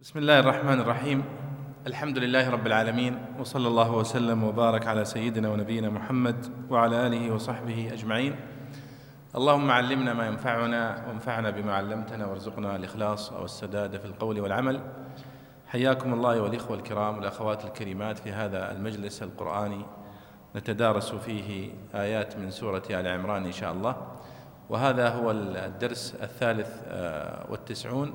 [0.00, 1.24] بسم الله الرحمن الرحيم.
[1.86, 7.90] الحمد لله رب العالمين وصلى الله وسلم وبارك على سيدنا ونبينا محمد وعلى آله وصحبه
[7.92, 8.36] أجمعين.
[9.36, 14.80] اللهم علمنا ما ينفعنا وانفعنا بما علمتنا وارزقنا الإخلاص والسداد في القول والعمل.
[15.66, 19.84] حياكم الله والإخوة الكرام والأخوات الكريمات في هذا المجلس القرآني.
[20.56, 23.96] نتدارس فيه آيات من سورة آل عمران إن شاء الله.
[24.68, 28.14] وهذا هو الدرس الثالث آه، والتسعون.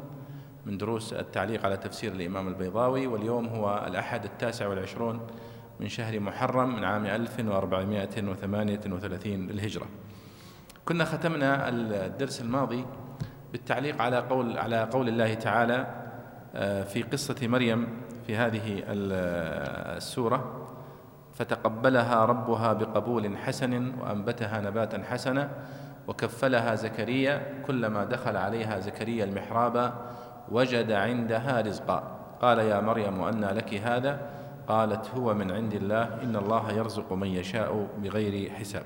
[0.66, 5.28] من دروس التعليق على تفسير الإمام البيضاوي واليوم هو الأحد التاسع والعشرون
[5.80, 9.86] من شهر محرم من عام 1438 للهجرة.
[10.86, 12.86] كنا ختمنا الدرس الماضي
[13.52, 15.88] بالتعليق على قول على قول الله تعالى
[16.56, 17.88] آه، في قصة مريم
[18.28, 20.68] في هذه السورة
[21.34, 25.50] فتقبلها ربها بقبول حسن وأنبتها نباتا حسنا
[26.08, 29.94] وكفلها زكريا كلما دخل عليها زكريا المحراب
[30.52, 32.16] وجد عندها رزقا.
[32.42, 34.30] قال يا مريم أنى لك هذا؟
[34.68, 38.86] قالت هو من عند الله إن الله يرزق من يشاء بغير حساب.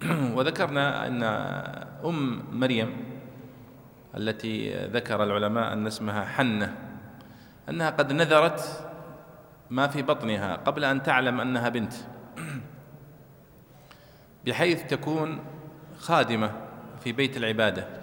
[0.36, 1.22] وذكرنا أن
[2.04, 3.04] أم مريم
[4.16, 6.76] التي ذكر العلماء أن اسمها حنة
[7.68, 8.90] أنها قد نذرت
[9.70, 11.92] ما في بطنها قبل أن تعلم أنها بنت
[14.46, 15.38] بحيث تكون
[15.98, 16.52] خادمة
[17.00, 17.99] في بيت العبادة.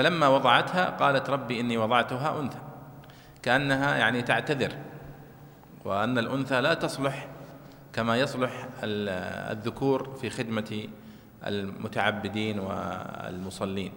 [0.00, 2.58] فلما وضعتها قالت ربي إني وضعتها أنثى
[3.42, 4.72] كأنها يعني تعتذر
[5.84, 7.28] وأن الأنثى لا تصلح
[7.92, 10.88] كما يصلح الذكور في خدمة
[11.46, 13.92] المتعبدين والمصلين.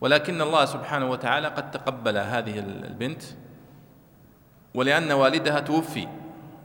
[0.00, 3.22] ولكن الله سبحانه وتعالى قد تقبل هذه البنت
[4.74, 6.08] ولأن والدها توفي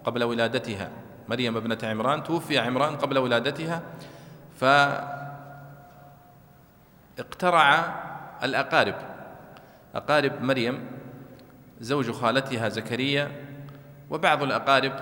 [0.03, 0.89] قبل ولادتها.
[1.29, 3.81] مريم ابنة عمران توفي عمران قبل ولادتها
[4.59, 4.65] ف
[7.19, 8.04] اقترع
[8.45, 8.95] الأقارب.
[9.95, 10.87] أقارب مريم
[11.79, 13.31] زوج خالتها زكريا
[14.09, 14.93] وبعض الأقارب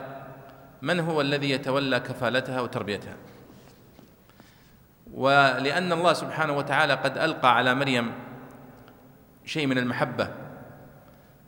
[0.81, 3.15] من هو الذي يتولى كفالتها وتربيتها.
[5.13, 8.11] ولأن الله سبحانه وتعالى قد ألقى على مريم
[9.45, 10.29] شيء من المحبة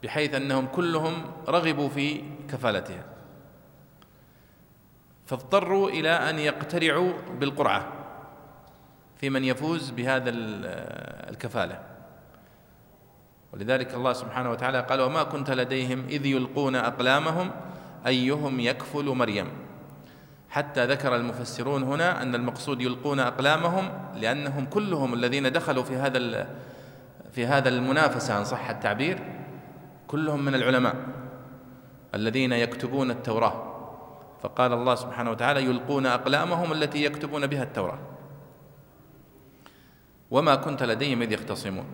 [0.03, 3.03] بحيث أنهم كلهم رغبوا في كفالتها.
[5.25, 7.93] فاضطروا إلى أن يقترعوا بالقرعة
[9.17, 10.29] في من يفوز بهذا
[11.29, 11.94] الكفالة.
[13.55, 17.51] ولذلك الله سبحانه وتعالى قال وما كنت لديهم إذ يلقون أقلامهم
[18.07, 19.47] أيهم يكفل مريم.
[20.49, 26.47] حتى ذكر المفسرون هنا أن المقصود يلقون أقلامهم لأنهم كلهم الذين دخلوا في هذا
[27.31, 29.19] في هذا المنافسة إن صح التعبير
[30.07, 30.95] كلهم من العلماء
[32.13, 33.75] الذين يكتبون التوراة.
[34.43, 37.99] فقال الله سبحانه وتعالى يلقون أقلامهم التي يكتبون بها التوراة.
[40.31, 41.85] وما كنت لديهم إذ يختصمون.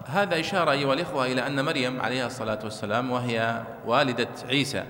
[0.00, 4.84] وهذا إشارة أيها الإخوة إلى أن مريم عليها الصلاة والسلام وهي والدة عيسى.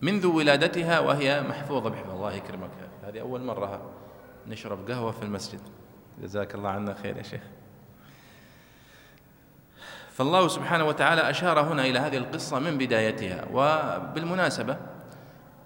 [0.00, 2.70] منذ ولادتها وهي محفوظة بحفظ الله يكرمك.
[3.04, 3.90] هذه أول مرة
[4.46, 5.60] نشرب قهوة في المسجد.
[6.22, 7.42] جزاك الله عنا خير يا شيخ.
[10.12, 13.44] فالله سبحانه وتعالى أشار هنا إلى هذه القصة من بدايتها.
[13.52, 14.76] وبالمناسبة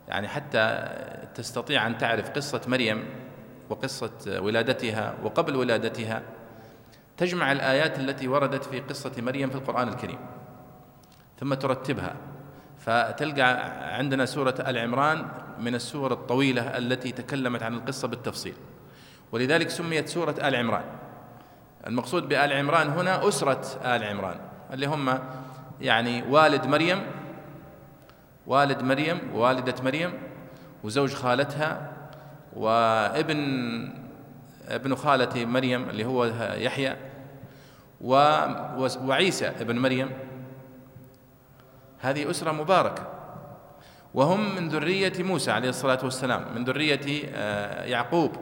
[0.09, 0.89] يعني حتى
[1.35, 3.05] تستطيع أن تعرف قصة مريم
[3.71, 6.23] وقصة ولادتها وقبل ولادتها
[7.17, 10.19] تجمع الآيات التي وردت في قصة مريم في القرآن الكريم
[11.41, 12.17] ثم ترتبها.
[12.79, 13.51] فتلقى
[13.97, 15.27] عندنا سورة آل عمران
[15.61, 18.55] من السور الطويلة التي تكلمت عن القصة بالتفصيل.
[19.33, 20.85] ولذلك سميت سورة آل عمران.
[21.87, 24.37] المقصود بآل عمران هنا أسرة آل عمران
[24.73, 25.19] اللي هم
[25.81, 27.03] يعني والد مريم
[28.47, 30.13] والد مريم ووالدة مريم
[30.85, 31.93] وزوج خالتها
[32.57, 33.39] وابن
[34.69, 36.25] ابن خالة مريم اللي هو
[36.55, 36.97] يحيى
[38.01, 40.11] وعيسى ابن مريم.
[41.99, 43.07] هذه أسرة مباركة.
[44.15, 48.33] وهم من ذرية موسى عليه الصلاة والسلام من ذرية آه، يعقوب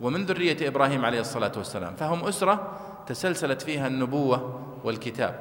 [0.00, 1.96] ومن ذرية إبراهيم عليه الصلاة والسلام.
[1.96, 5.40] فهم أسرة تسلسلت فيها النبوة والكتاب.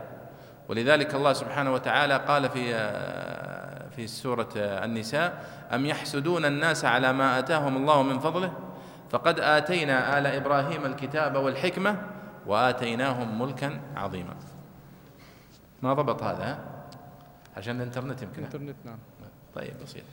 [0.70, 7.40] ولذلك الله سبحانه وتعالى قال في آه، في سورة النساء أم يحسدون الناس على ما
[7.40, 8.54] آتاهم الله من فضله؟
[9.10, 11.98] فقد آتينا آل إبراهيم الكتاب والحكمة
[12.48, 14.36] وآتيناهم ملكا عظيما.
[15.82, 16.60] ما ضبط هذا؟
[17.58, 18.40] عشان الإنترنت يمكن.
[18.40, 18.98] الإنترنت نعم.
[19.56, 20.04] طيب بسيط.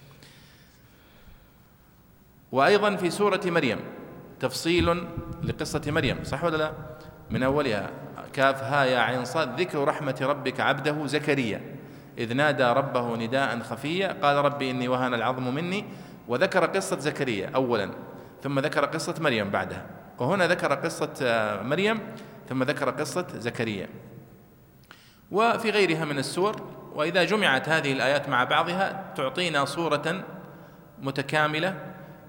[2.53, 3.79] وأيضا في سورة مريم
[4.41, 5.07] تفصيل
[5.43, 6.73] لقصة مريم صح ولا لا؟
[7.31, 7.91] من أولها
[8.33, 11.77] كاف ها يا عين صاد ذكر رحمة ربك عبده زكريا
[12.19, 15.85] إذ نادى ربه نداء خفيا قال ربي إني وهن العظم مني
[16.29, 17.91] وذكر قصة زكريا أولا
[18.43, 19.87] ثم ذكر قصة مريم بعدها.
[20.21, 21.11] وهنا ذكر قصة
[21.63, 22.01] مريم
[22.49, 23.89] ثم ذكر قصة زكريا.
[25.31, 26.63] وفي غيرها من السور
[26.95, 30.25] وإذا جمعت هذه الآيات مع بعضها تعطينا صورة
[30.99, 31.75] متكاملة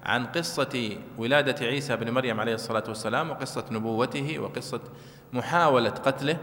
[0.02, 4.80] عن قصة ولادة عيسى بن مريم عليه الصلاة والسلام وقصة نبوته وقصة
[5.32, 6.36] محاولة قتله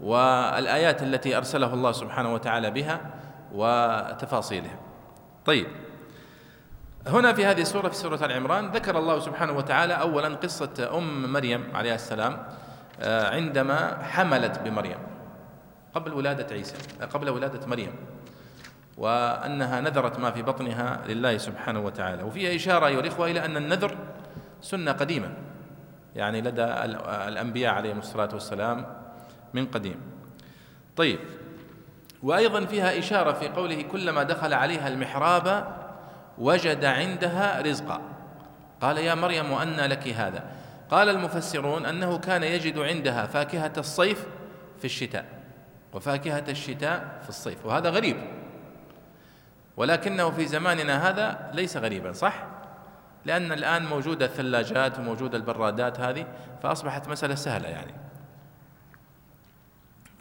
[0.00, 3.00] والآيات التي أرسله الله سبحانه وتعالى بها
[3.52, 4.78] وتفاصيلها.
[5.44, 5.66] طيب.
[7.06, 11.76] هنا في هذه السورة في سورة العمران ذكر الله سبحانه وتعالى أولا قصة أم مريم
[11.76, 12.42] عليه السلام
[13.00, 14.98] آه، عندما حملت بمريم
[15.94, 16.76] قبل ولادة عيسى
[17.14, 17.92] قبل ولادة مريم
[18.98, 22.22] وأنها نذرت ما في بطنها لله سبحانه وتعالى.
[22.22, 23.96] وفيها إشارة أيها الإخوة إلى أن النذر
[24.62, 25.34] سنة قديمة
[26.16, 26.64] يعني لدى
[27.28, 28.86] الأنبياء عليهم الصلاة والسلام
[29.54, 30.00] من قديم.
[30.96, 31.18] طيب
[32.22, 35.79] وأيضا فيها إشارة في قوله كلما دخل عليها المحراب
[36.40, 38.00] وجد عندها رزقا.
[38.80, 40.44] قال يا مريم وأنى لك هذا.
[40.90, 44.26] قال المفسرون أنه كان يجد عندها فاكهة الصيف
[44.78, 45.24] في الشتاء
[45.92, 48.16] وفاكهة الشتاء في الصيف وهذا غريب.
[49.76, 52.46] ولكنه في زماننا هذا ليس غريبا صح؟
[53.24, 56.26] لأن الآن موجودة الثلاجات وموجودة البرادات هذه
[56.62, 57.94] فأصبحت مسألة سهلة يعني.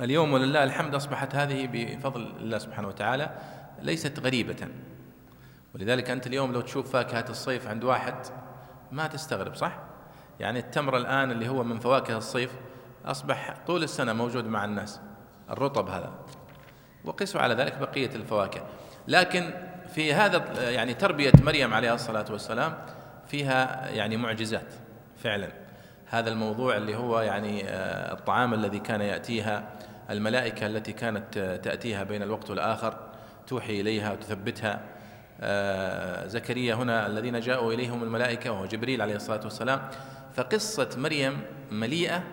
[0.02, 3.30] اليوم ولله الحمد أصبحت هذه بفضل الله سبحانه وتعالى
[3.82, 4.68] ليست غريبة.
[5.76, 8.16] ولذلك أنت اليوم لو تشوف فاكهة الصيف عند واحد
[8.92, 9.80] ما تستغرب صح؟
[10.40, 12.52] يعني التمر الآن اللي هو من فواكه الصيف
[13.06, 15.00] أصبح طول السنة موجود مع الناس.
[15.50, 16.12] الرطب هذا.
[17.06, 18.62] وقسوا على ذلك بقية الفواكه.
[19.08, 19.54] لكن
[19.88, 22.78] في هذا يعني تربية مريم عليه الصلاة والسلام
[23.28, 24.74] فيها يعني معجزات
[25.18, 25.50] فعلا.
[26.06, 29.70] هذا الموضوع اللي هو يعني آه، الطعام الذي كان يأتيها
[30.10, 32.98] الملائكة التي كانت تأتيها بين الوقت والآخر
[33.48, 34.74] توحي إليها وتثبتها.
[34.74, 34.99] آه،
[36.28, 39.90] زكريا هنا الذين جاءوا إليهم الملائكة وهو جبريل عليه الصلاة والسلام.
[40.34, 41.42] فقصة مريم
[41.72, 42.24] مليئة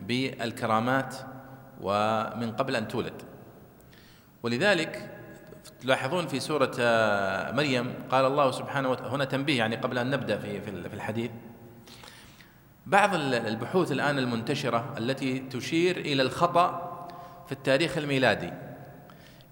[0.00, 1.16] بالكرامات
[1.80, 3.22] ومن قبل أن تولد.
[4.42, 5.10] ولذلك
[5.80, 10.38] تلاحظون في سورة آه، مريم قال الله سبحانه وتعالى هنا تنبيه يعني قبل أن نبدأ
[10.38, 11.30] في في الحديث.
[12.86, 16.92] بعض البحوث الآن المنتشرة التي تشير إلى الخطأ
[17.46, 18.52] في التاريخ الميلادي.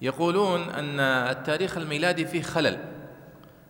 [0.01, 2.94] يقولون أن التاريخ الميلادي فيه خلل.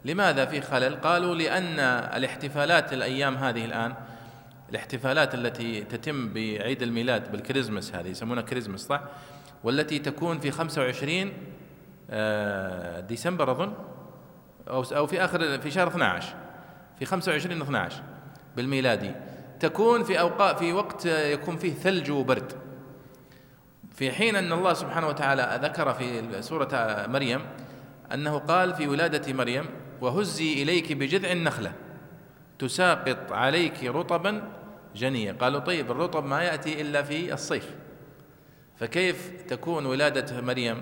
[0.05, 3.93] لماذا في خلل؟ قالوا لأن الاحتفالات الأيام هذه الآن
[4.69, 9.01] الاحتفالات التي تتم بعيد الميلاد بالكريزماس هذه يسمونها كريزماس صح؟
[9.63, 11.33] والتي تكون في 25
[12.09, 13.73] آه، ديسمبر أظن
[14.67, 16.35] أو أو في آخر في شهر 12
[16.99, 18.03] في 25 12
[18.55, 19.11] بالميلادي
[19.59, 22.51] تكون في أوقات في وقت يكون فيه ثلج وبرد
[23.91, 26.69] في حين أن الله سبحانه وتعالى ذكر في سورة
[27.07, 27.41] مريم
[28.13, 29.65] أنه قال في ولادة مريم
[30.01, 31.73] وهزي إليك بجذع النخلة.
[32.59, 34.51] تساقط عليك رطبا
[34.95, 35.33] جنيا.
[35.33, 37.75] قالوا طيب الرطب ما يأتي إلا في الصيف.
[38.79, 40.81] فكيف تكون ولادة مريم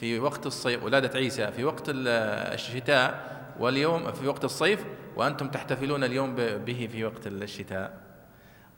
[0.00, 4.84] في وقت الصيف ولادة عيسى في وقت الشتاء واليوم في وقت الصيف
[5.16, 8.00] وأنتم تحتفلون اليوم به في وقت الشتاء؟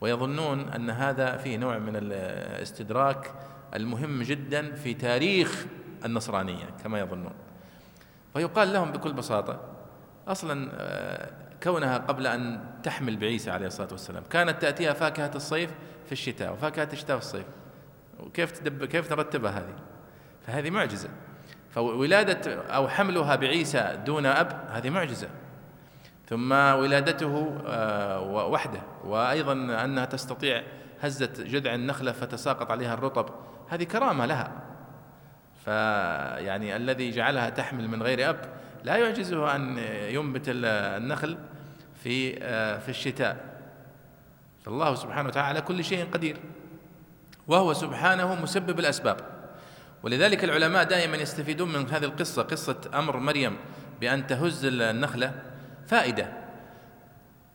[0.01, 3.31] ويظنون أن هذا فيه نوع من الاستدراك
[3.75, 5.65] المهم جدا في تاريخ
[6.05, 7.33] النصرانية كما يظنون.
[8.33, 9.59] فيقال لهم بكل بساطة
[10.27, 11.31] أصلا آه،
[11.63, 15.71] كونها قبل أن تحمل بعيسى عليه الصلاة والسلام كانت تأتيها فاكهة الصيف
[16.05, 17.45] في الشتاء وفاكهة الشتاء في الصيف.
[18.19, 19.75] وكيف تدب كيف نرتبها هذه؟
[20.47, 21.09] فهذه معجزة.
[21.69, 25.27] فولادة أو حملها بعيسى دون أب هذه معجزة.
[26.29, 28.81] ثم ولادته آه، وحده.
[29.03, 30.63] وأيضا أنها تستطيع
[31.01, 33.29] هزة جذع النخلة فتساقط عليها الرطب.
[33.69, 34.51] هذه كرامة لها.
[35.65, 38.39] فيعني الذي جعلها تحمل من غير أب
[38.83, 39.77] لا يعجزه أن
[40.09, 41.37] ينبت النخل
[42.03, 43.37] في آه، في الشتاء.
[44.65, 46.37] فالله سبحانه وتعالى على كل شيء قدير
[47.47, 49.17] وهو سبحانه مسبب الأسباب.
[50.03, 53.57] ولذلك العلماء دائما يستفيدون من هذه القصة قصة أمر مريم
[54.01, 55.41] بأن تهز النخلة
[55.87, 56.27] فائدة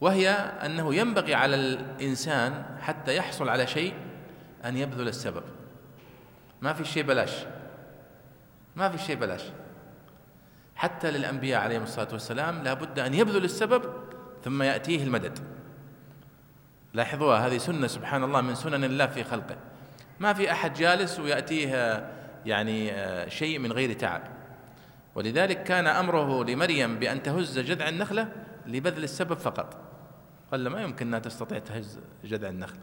[0.00, 0.30] وهي
[0.64, 3.94] أنه ينبغي على الإنسان حتى يحصل على شيء
[4.64, 5.42] أن يبذل السبب.
[6.62, 7.32] ما في شيء بلاش.
[8.76, 9.42] ما في شيء بلاش.
[10.76, 13.82] حتى للأنبياء عليهم الصلاة والسلام لا بد أن يبذل السبب
[14.44, 15.38] ثم يأتيه المدد.
[16.94, 19.56] لاحظوها هذه سنة سبحان الله من سنن الله في خلقه.
[20.20, 22.04] ما في أحد جالس ويأتيه
[22.46, 22.92] يعني
[23.30, 24.22] شيء من غير تعب.
[25.14, 28.32] ولذلك كان أمره لمريم بأن تهز جذع النخلة
[28.66, 29.76] لبذل السبب فقط.
[30.52, 32.76] قال ما يمكن أنها تستطيع تهز جذع النخل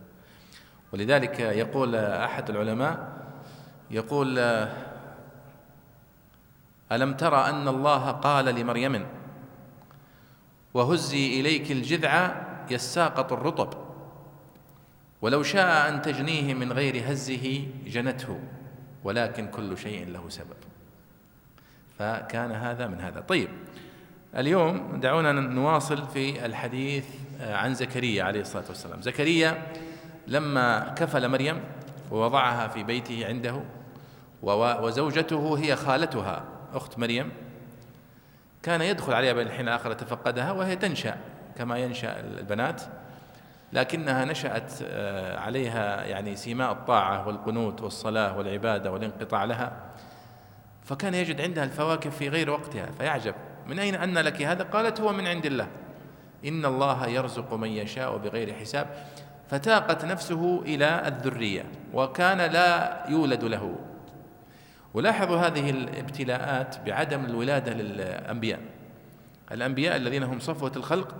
[0.93, 3.10] ولذلك يقول أحد العلماء
[3.91, 4.39] يقول
[6.91, 9.05] ألم ترى أن الله قال لمريم
[10.74, 12.36] وهزي إليك الجذع
[12.69, 13.74] يساقط الرطب
[15.21, 18.39] ولو شاء أن تجنيه من غير هزه جنته
[19.03, 20.57] ولكن كل شيء له سبب.
[22.00, 23.19] فكان هذا من هذا.
[23.19, 23.50] طيب
[24.36, 27.05] اليوم دعونا نواصل في الحديث
[27.41, 29.01] عن زكريا عليه الصلاة والسلام.
[29.01, 29.67] زكريا
[30.27, 31.60] لما كفل مريم
[32.12, 33.62] ووضعها في بيته عنده
[34.43, 36.43] وزوجته هي خالتها
[36.74, 37.32] أخت مريم
[38.63, 41.18] كان يدخل عليها بين الحين الآخر يتفقدها وهي تنشأ
[41.58, 42.82] كما ينشأ البنات
[43.74, 49.72] لكنها نشأت آه، عليها يعني سيماء الطاعة والقنوت والصلاة والعبادة والانقطاع لها
[50.84, 53.36] فكان يجد عندها الفواكه في غير وقتها فيعجب.
[53.68, 55.68] من أين أن لك هذا؟ قالت هو من عند الله.
[56.46, 58.88] إن الله يرزق من يشاء بغير حساب.
[59.50, 63.75] فتاقت نفسه إلى الذرية وكان لا يولد له.
[64.93, 68.60] ولاحظوا هذه الابتلاءات بعدم الولادة للأنبياء.
[69.51, 71.15] الأنبياء الذين هم صفوة الخلق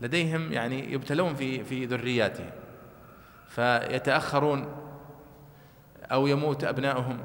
[0.00, 2.50] لديهم يعني يبتلون في في ذرياتهم
[3.48, 4.68] فيتأخرون
[6.12, 7.18] أو يموت أبنائهم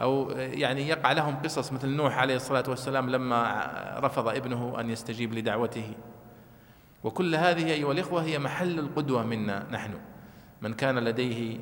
[0.00, 5.34] أو يعني يقع لهم قصص مثل نوح عليه الصلاة والسلام لما رفض ابنه أن يستجيب
[5.34, 5.92] لدعوته.
[7.04, 9.94] وكل هذه أيها الإخوة هي محل القدوة منا نحن
[10.62, 11.58] من كان لديه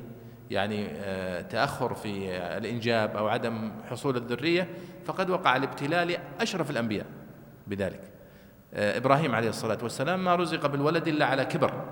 [0.51, 4.69] يعني آه، تأخر في الإنجاب أو عدم حصول الذرية
[5.05, 7.05] فقد وقع الابتلاء لأشرف الأنبياء
[7.67, 8.01] بذلك.
[8.73, 11.85] آه، إبراهيم عليه الصلاة والسلام ما رزق بالولد إلا على كبر.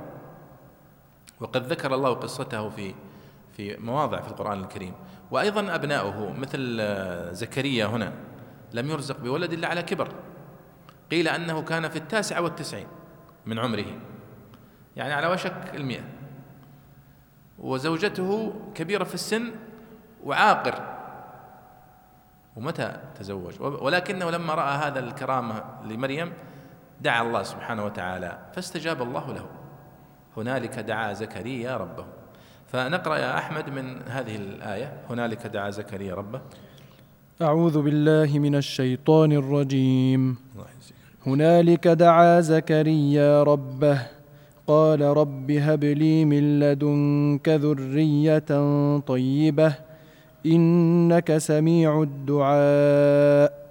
[1.39, 2.93] وقد ذكر الله قصته في
[3.57, 4.93] في مواضع في القرآن الكريم.
[5.31, 8.13] وأيضا أبناؤه مثل آه، زكريا هنا
[8.73, 10.09] لم يرزق بولد إلا على كبر.
[11.11, 12.87] قيل أنه كان في التاسعة والتسعين
[13.45, 13.85] من عمره.
[14.95, 16.03] يعني على وشك المئة.
[17.63, 19.51] وزوجته كبيرة في السن
[20.23, 20.75] وعاقر.
[22.55, 26.33] ومتى تزوج؟ ولكنه لما رأى هذا الكرامة لمريم
[27.01, 29.45] دعا الله سبحانه وتعالى فاستجاب الله له.
[30.37, 32.05] هنالك دعا زكريا ربه.
[32.67, 34.93] فنقرأ يا أحمد من هذه الآية.
[35.09, 36.41] هنالك دعا زكريا ربه.
[37.41, 40.37] أعوذ بالله من الشيطان الرجيم.
[41.25, 44.07] هنالك دعا زكريا ربه.
[44.67, 48.45] قال رب هب لي من لدنك ذرية
[48.99, 49.73] طيبة
[50.45, 53.63] إنك سميع الدعاء.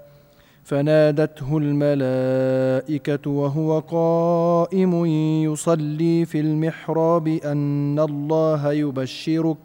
[0.65, 5.05] فنادته الملائكة وهو قائم
[5.53, 9.57] يصلي في المحراب أن الله يبشرك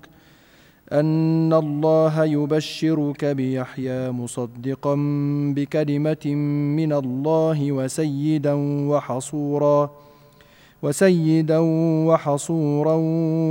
[0.92, 4.96] أن الله يبشرك بيحيى مصدقا
[5.56, 6.26] بكلمة
[6.78, 8.54] من الله وسيدا
[8.90, 10.07] وحصورا.
[10.84, 11.58] وسيدا
[12.08, 12.96] وحصورا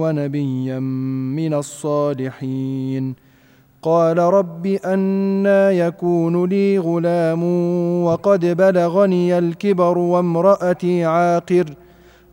[0.01, 0.79] ونبيا
[1.39, 3.15] من الصالحين.
[3.83, 7.43] قال رب أنا يكون لي غلام
[8.05, 11.65] وقد بلغني الكبر وامرأتي عاقر.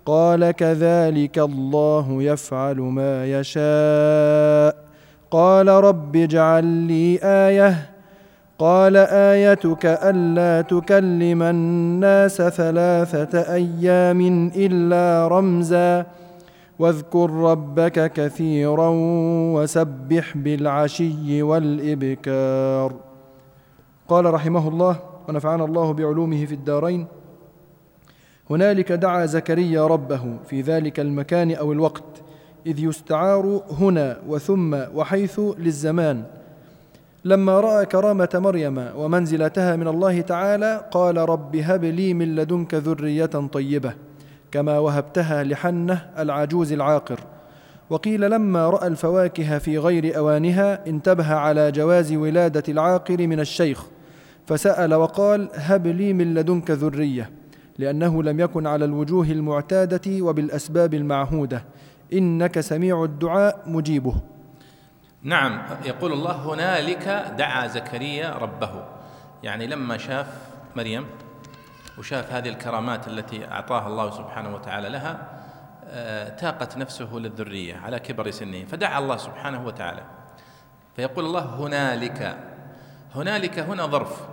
[0.05, 4.83] قال كذلك الله يفعل ما يشاء.
[5.31, 7.92] قال رب اجعل لي آية
[8.59, 16.05] قال آيتك ألا تكلم الناس ثلاثة أيام إلا رمزا
[16.79, 18.89] واذكر ربك كثيرا
[19.55, 22.93] وسبح بالعشي والإبكار.
[24.07, 27.07] قال رحمه الله ونفعنا الله بعلومه في الدارين.
[28.49, 32.03] هنالك دعا زكريا ربه في ذلك المكان أو الوقت
[32.65, 36.23] إذ يستعار هنا وثم وحيث للزمان
[37.25, 43.25] لما رأى كرامة مريم ومنزلتها من الله تعالى قال رب هب لي من لدنك ذرية
[43.25, 43.93] طيبة
[44.51, 47.19] كما وهبتها لحنة العجوز العاقر.
[47.89, 53.85] وقيل لما رأى الفواكه في غير أوانها انتبه على جواز ولادة العاقر من الشيخ
[54.47, 57.29] فسأل وقال هب لي من لدنك ذرية
[57.77, 61.63] لأنه لم يكن على الوجوه المعتادة وبالأسباب المعهودة
[62.13, 64.15] إنك سميع الدعاء مجيبه.
[65.23, 68.85] نعم يقول الله هنالك دعا زكريا ربه.
[69.43, 70.27] يعني لما شاف
[70.75, 71.07] مريم
[71.97, 75.39] وشاف هذه الكرامات التي أعطاها الله سبحانه وتعالى لها
[75.85, 80.03] آه، تاقت نفسه للذرية على كبر سنه فدعا الله سبحانه وتعالى.
[80.95, 82.37] فيقول الله هنالك
[83.15, 84.27] هنالك هنا ظرف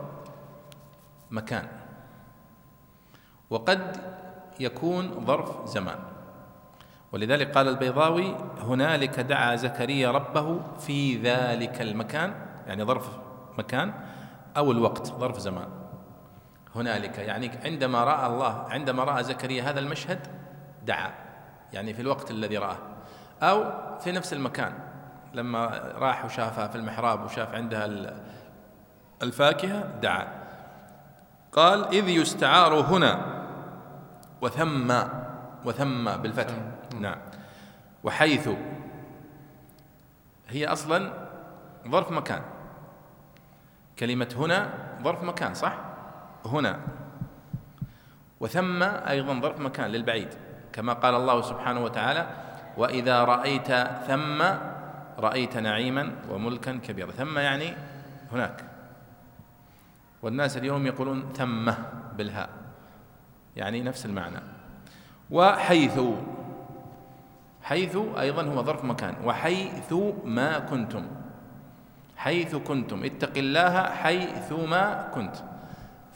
[1.31, 1.67] مكان.
[3.51, 3.97] وقد
[4.61, 5.99] يكون ظرف زمان.
[7.13, 12.35] ولذلك قال البيضاوي هنالك دعا زكريا ربه في ذلك المكان
[12.67, 13.19] يعني ظرف
[13.59, 13.93] مكان
[14.57, 15.69] أو الوقت ظرف زمان.
[16.75, 20.19] هنالك يعني عندما رأى الله عندما رأى زكريا هذا المشهد
[20.87, 21.13] دعا
[21.73, 22.77] يعني في الوقت الذي رآه.
[23.43, 23.65] أو
[24.01, 24.73] في نفس المكان
[25.35, 27.89] لما راح وشافها في المحراب وشاف عندها
[29.23, 30.29] الفاكهة دعا.
[31.53, 33.41] قال إذ يستعار هنا
[34.41, 34.95] وثم
[35.65, 36.55] وثم بالفتح.
[37.01, 37.19] نعم.
[38.05, 38.49] وحيث
[40.49, 41.13] هي أصلا
[41.89, 42.43] ظرف مكان.
[43.99, 44.71] كلمة هنا
[45.03, 45.79] ظرف مكان صح؟
[46.45, 46.81] هنا.
[48.41, 50.29] وثم أيضا ظرف مكان للبعيد
[50.73, 52.27] كما قال الله سبحانه وتعالى
[52.77, 53.73] وإذا رأيت
[54.07, 54.43] ثم
[55.19, 57.11] رأيت نعيما وملكا كبيرا.
[57.11, 57.75] ثم يعني
[58.33, 58.65] هناك.
[60.23, 61.73] والناس اليوم يقولون ثم
[62.17, 62.51] بالهاء
[63.57, 64.41] يعني نفس المعنى.
[65.31, 66.01] وحيث
[67.71, 69.15] حيث أيضا هو ظرف مكان.
[69.25, 69.93] وحيث
[70.25, 71.07] ما كنتم.
[72.17, 73.05] حيث كنتم.
[73.05, 75.37] اتق الله حيث ما كنت.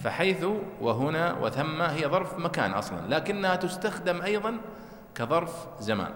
[0.02, 0.42] فحيث
[0.80, 3.06] وهنا وثم هي ظرف مكان أصلا.
[3.08, 4.58] لكنها تستخدم أيضا
[5.14, 6.12] كظرف زمان.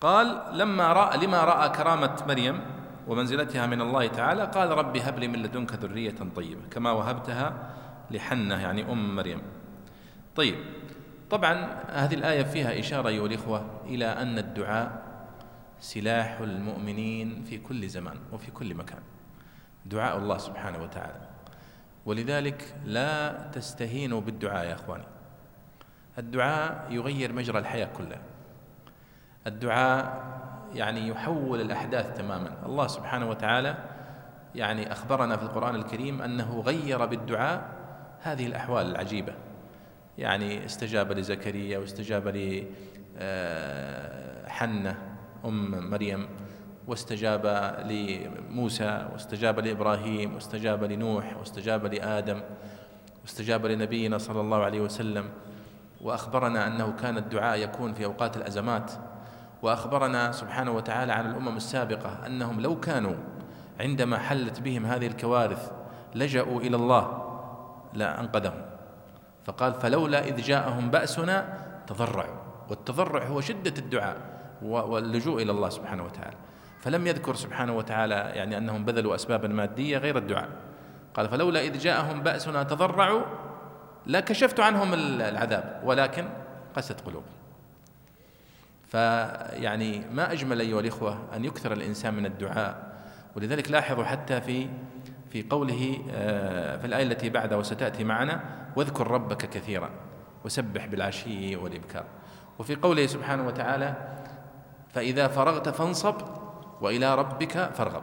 [0.00, 2.60] قال لما رأى لما رأى كرامة مريم
[3.08, 6.62] ومنزلتها من الله تعالى قال ربي هب لي من لدنك ذرية طيبة.
[6.70, 7.54] كما وهبتها
[8.10, 9.42] لحنة يعني أم مريم.
[10.36, 10.58] طيب.
[11.30, 15.02] طبعا هذه الآية فيها إشارة أيها الإخوة إلى أن الدعاء
[15.80, 19.00] سلاح المؤمنين في كل زمان وفي كل مكان.
[19.86, 21.20] دعاء الله سبحانه وتعالى.
[22.06, 25.04] ولذلك لا تستهينوا بالدعاء يا إخواني.
[26.18, 28.22] الدعاء يغير مجرى الحياة كلها.
[29.46, 30.26] الدعاء
[30.74, 32.52] يعني يحول الأحداث تماما.
[32.66, 33.76] الله سبحانه وتعالى
[34.54, 37.76] يعني أخبرنا في القرآن الكريم أنه غير بالدعاء
[38.22, 39.34] هذه الأحوال العجيبة.
[40.18, 42.28] يعني استجاب لزكريا واستجاب
[44.46, 44.96] لحنه آه،
[45.44, 46.28] أم مريم
[46.86, 47.46] واستجاب
[47.86, 52.40] لموسى واستجاب لإبراهيم واستجاب لنوح واستجاب لآدم
[53.22, 55.24] واستجاب لنبينا صلى الله عليه وسلم.
[56.00, 58.92] وأخبرنا أنه كان الدعاء يكون في أوقات الأزمات.
[59.62, 63.14] وأخبرنا سبحانه وتعالى عن الأمم السابقة أنهم لو كانوا
[63.80, 65.70] عندما حلت بهم هذه الكوارث
[66.14, 67.22] لجأوا إلى الله
[67.94, 68.75] لا انقذهم
[69.46, 72.36] فقال فلولا إذ جاءهم بأسنا تضرعوا
[72.68, 74.16] والتضرع هو شدة الدعاء
[74.62, 76.36] واللجوء إلى الله سبحانه وتعالى.
[76.80, 80.48] فلم يذكر سبحانه وتعالى يعني أنهم بذلوا اسبابا مادية غير الدعاء.
[81.14, 83.22] قال فلولا إذ جاءهم بأسنا تضرعوا
[84.06, 86.28] لا كشفت عنهم العذاب ولكن
[86.76, 87.36] قست قلوبهم.
[88.88, 92.96] فيعني ما أجمل أيها الإخوة أن يكثر الإنسان من الدعاء.
[93.36, 94.68] ولذلك لاحظوا حتى في
[95.30, 98.40] في قوله آه، في الآية التي بعدها وستأتي معنا
[98.76, 99.90] واذكر ربك كثيرا
[100.44, 102.04] وسبح بالعشي والإبكار.
[102.58, 103.94] وفي قوله سبحانه وتعالى
[104.94, 106.14] فإذا فرغت فانصب
[106.80, 108.02] وإلى ربك فارغب.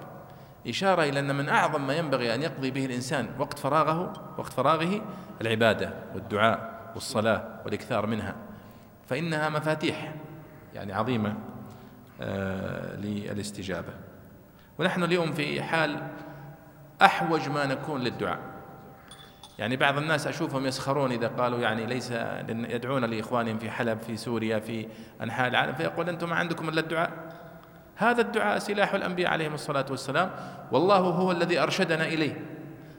[0.68, 5.02] إشارة إلى أن من أعظم ما ينبغي أن يقضي به الإنسان وقت فراغه وقت فراغه
[5.42, 8.36] العبادة والدعاء والصلاة والإكثار منها.
[9.08, 10.14] فإنها مفاتيح
[10.74, 11.36] يعني عظيمة
[12.22, 13.94] آه للاستجابة.
[14.80, 16.08] ونحن اليوم في حال
[17.02, 18.40] أحوج ما نكون للدعاء.
[19.60, 22.12] يعني بعض الناس أشوفهم يسخرون إذا قالوا يعني ليس
[22.50, 24.88] يدعون لإخوانهم في حلب في سوريا في
[25.22, 27.12] أنحاء العالم فيقول أنتم ما عندكم إلا الدعاء.
[27.96, 30.32] هذا الدعاء سلاح الأنبياء عليهم الصلاة والسلام
[30.72, 32.46] والله هو الذي أرشدنا إليه.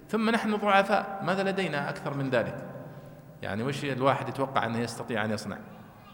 [0.08, 2.56] ثم نحن ضعفاء ماذا لدينا أكثر من ذلك؟
[3.42, 5.58] يعني وش الواحد يتوقع أنه يستطيع أن يصنع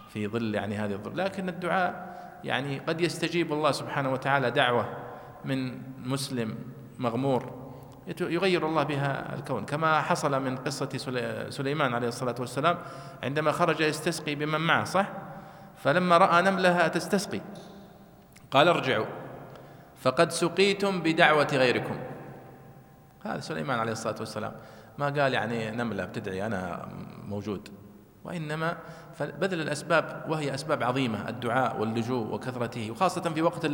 [0.09, 4.89] في ظل يعني هذه الظل؟ لكن الدعاء يعني قد يستجيب الله سبحانه وتعالى دعوة
[5.45, 6.55] من مسلم
[6.99, 7.60] مغمور.
[8.21, 10.89] يغير الله بها الكون كما حصل من قصة
[11.51, 12.79] سليمان عليه الصلاة والسلام
[13.23, 15.07] عندما خرج يستسقي بمن معه صح؟
[15.77, 17.41] فلما رأى نملها تستسقي.
[18.51, 19.07] قال ارجعوا.
[20.01, 21.99] فقد سقيتم بدعوة غيركم.
[23.25, 24.53] هذا سليمان عليه الصلاة والسلام
[24.99, 26.89] ما قال يعني نملة بتدعي أنا
[27.29, 27.69] موجود.
[28.25, 28.77] وإنما
[29.21, 33.67] بذل الأسباب وهي أسباب عظيمة الدعاء واللجوء وكثرته وخاصة في وقت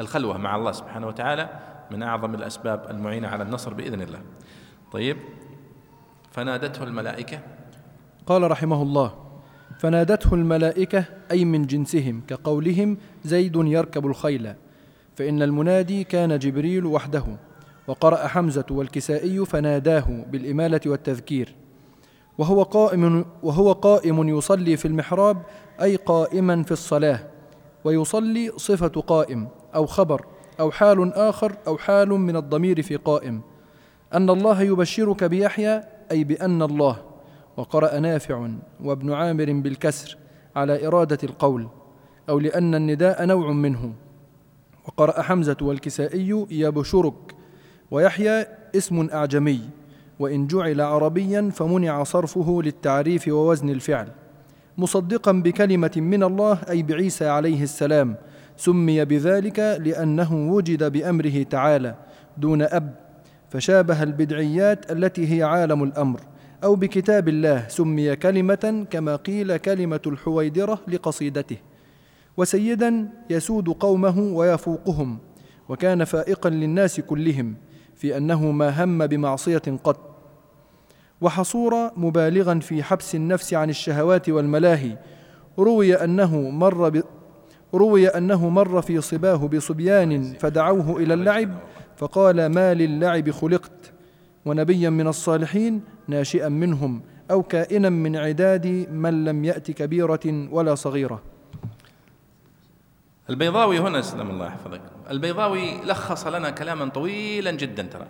[0.00, 1.48] الخلوة مع الله سبحانه وتعالى.
[1.90, 4.20] من أعظم الأسباب المعينة على النصر بإذن الله.
[4.92, 5.16] طيب
[6.30, 7.38] فنادته الملائكة؟
[8.26, 9.14] قال رحمه الله
[9.78, 14.54] فنادته الملائكة أي من جنسهم كقولهم زيد يركب الخيل
[15.16, 17.24] فإن المنادي كان جبريل وحده
[17.86, 21.54] وقرأ حمزة والكسائي فناداه بالإمالة والتذكير
[22.38, 25.42] وهو قائم وهو قائم يصلي في المحراب
[25.82, 27.20] أي قائما في الصلاة
[27.84, 30.26] ويصلي صفة قائم أو خبر
[30.60, 33.40] أو حال آخر أو حال من الضمير في قائم.
[34.14, 36.96] أن الله يبشرك بيحيى أي بأن الله.
[37.56, 38.48] وقرأ نافع
[38.84, 40.16] وابن عامر بالكسر
[40.56, 41.68] على إرادة القول
[42.28, 43.92] أو لأن النداء نوع منه.
[44.84, 47.34] وقرأ حمزة والكسائي يبشرك.
[47.90, 48.46] ويحيى
[48.76, 49.60] اسم أعجمي.
[50.18, 54.08] وإن جعل عربيا فمنع صرفه للتعريف ووزن الفعل.
[54.78, 58.16] مصدقا بكلمة من الله أي بعيسى عليه السلام.
[58.60, 61.94] سمي بذلك لأنه وجد بأمره تعالى
[62.36, 62.94] دون أب
[63.50, 66.20] فشابه البدعيات التي هي عالم الأمر
[66.64, 71.56] أو بكتاب الله سمي كلمة كما قيل كلمة الحويدرة لقصيدته
[72.36, 75.18] وسيدا يسود قومه ويفوقهم
[75.68, 77.54] وكان فائقا للناس كلهم
[77.96, 80.10] في انه ما هم بمعصيه قط
[81.20, 84.96] وحصور مبالغا في حبس النفس عن الشهوات والملاهي
[85.58, 87.02] روي انه مر
[87.74, 91.50] روي أنه مر في صباه بصبيان فدعوه إلى اللعب
[91.96, 93.92] فقال ما للعب خلقت
[94.44, 101.22] ونبيا من الصالحين ناشئا منهم أو كائنا من عداد من لم يأت كبيرة ولا صغيرة.
[103.30, 104.80] البيضاوي هنا سلم الله يحفظك
[105.10, 108.06] البيضاوي لخص لنا كلاما طويلا جدا ترى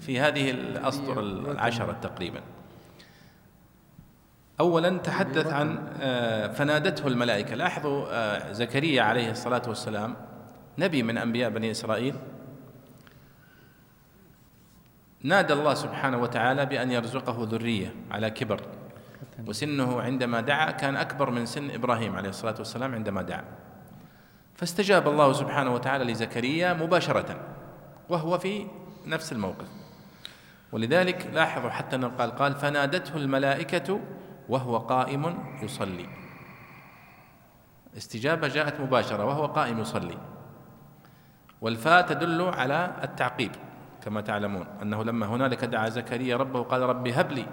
[0.00, 2.40] في هذه الأسطر العشرة تقريبا.
[4.62, 7.54] أولا تحدث عن آه، فنادته الملائكة.
[7.54, 10.16] لاحظوا آه، زكريا عليه الصلاة والسلام
[10.78, 12.14] نبي من أنبياء بني إسرائيل
[15.22, 18.60] نادى الله سبحانه وتعالى بأن يرزقه ذرية على كبر.
[19.46, 23.44] وسنه عندما دعا كان أكبر من سن إبراهيم عليه الصلاة والسلام عندما دعا.
[24.54, 27.36] فاستجاب الله سبحانه وتعالى لزكريا مباشرة
[28.08, 28.66] وهو في
[29.06, 29.66] نفس الموقف.
[30.72, 34.00] ولذلك لاحظوا حتى قال قال فنادته الملائكة
[34.52, 35.24] وهو قائم
[35.62, 36.08] يصلي.
[37.96, 40.18] استجابة جاءت مباشرة وهو قائم يصلي.
[41.60, 43.52] والفاء تدل على التعقيب
[44.04, 47.46] كما تعلمون أنه لما هنالك دعا زكريا ربه قال رب هب لي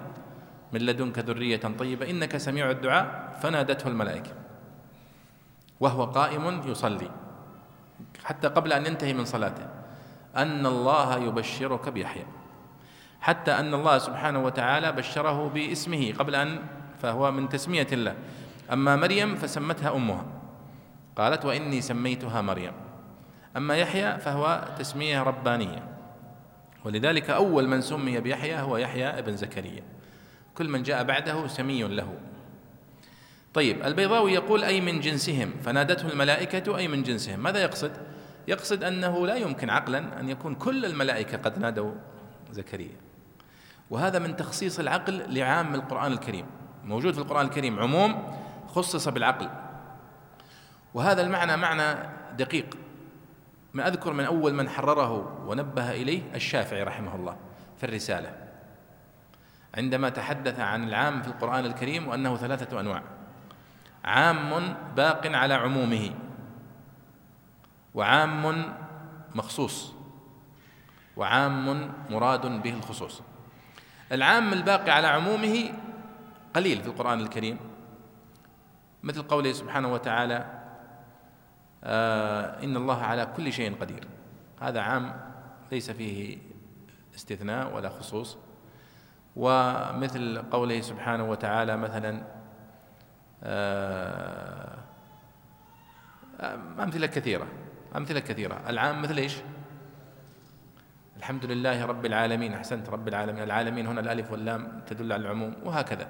[0.72, 4.32] من لدنك ذرية طيبة إنك سميع الدعاء فنادته الملائكة.
[5.80, 7.10] وهو قائم يصلي
[8.24, 9.66] حتى قبل أن ينتهي من صلاته.
[10.36, 12.26] أن الله يبشرك بيحيى.
[13.20, 18.14] حتى أن الله سبحانه وتعالى بشره باسمه قبل أن فهو من تسمية الله.
[18.72, 20.26] أما مريم فسمتها أمها.
[21.16, 22.72] قالت وإني سميتها مريم.
[23.56, 25.88] أما يحيى فهو تسمية ربانية.
[26.84, 29.82] ولذلك أول من سمي بيحيى هو يحيى ابن زكريا.
[30.54, 32.14] كل من جاء بعده سمي له.
[33.54, 37.92] طيب البيضاوي يقول أي من جنسهم؟ فنادته الملائكة أي من جنسهم؟ ماذا يقصد؟
[38.48, 41.92] يقصد أنه لا يمكن عقلا أن يكون كل الملائكة قد نادوا
[42.52, 42.96] زكريا.
[43.90, 46.46] وهذا من تخصيص العقل لعام القرآن الكريم.
[46.84, 48.36] موجود في القرآن الكريم عموم
[48.68, 49.50] خصص بالعقل.
[50.94, 52.76] وهذا المعنى معنى دقيق.
[53.74, 57.36] ما أذكر من أول من حرره ونبه إليه الشافعي رحمه الله
[57.78, 58.34] في الرسالة.
[59.74, 63.02] عندما تحدث عن العام في القرآن الكريم وأنه ثلاثة أنواع.
[64.04, 66.10] عام باق على عمومه.
[67.94, 68.64] وعام
[69.34, 69.92] مخصوص.
[71.16, 73.22] وعام مراد به الخصوص.
[74.12, 75.72] العام الباقي على عمومه
[76.54, 77.58] قليل في القرآن الكريم.
[79.02, 80.60] مثل قوله سبحانه وتعالى
[81.84, 84.08] آه إن الله على كل شيء قدير.
[84.60, 85.20] هذا عام
[85.72, 86.38] ليس فيه
[87.14, 88.38] استثناء ولا خصوص.
[89.36, 92.22] ومثل قوله سبحانه وتعالى مثلا
[93.42, 94.78] آه
[96.78, 97.46] أمثلة كثيرة
[97.96, 98.62] أمثلة كثيرة.
[98.68, 99.36] العام مثل إيش؟
[101.16, 103.42] الحمد لله رب العالمين أحسنت رب العالمين.
[103.42, 106.08] العالمين هنا الألف واللام تدل على العموم وهكذا.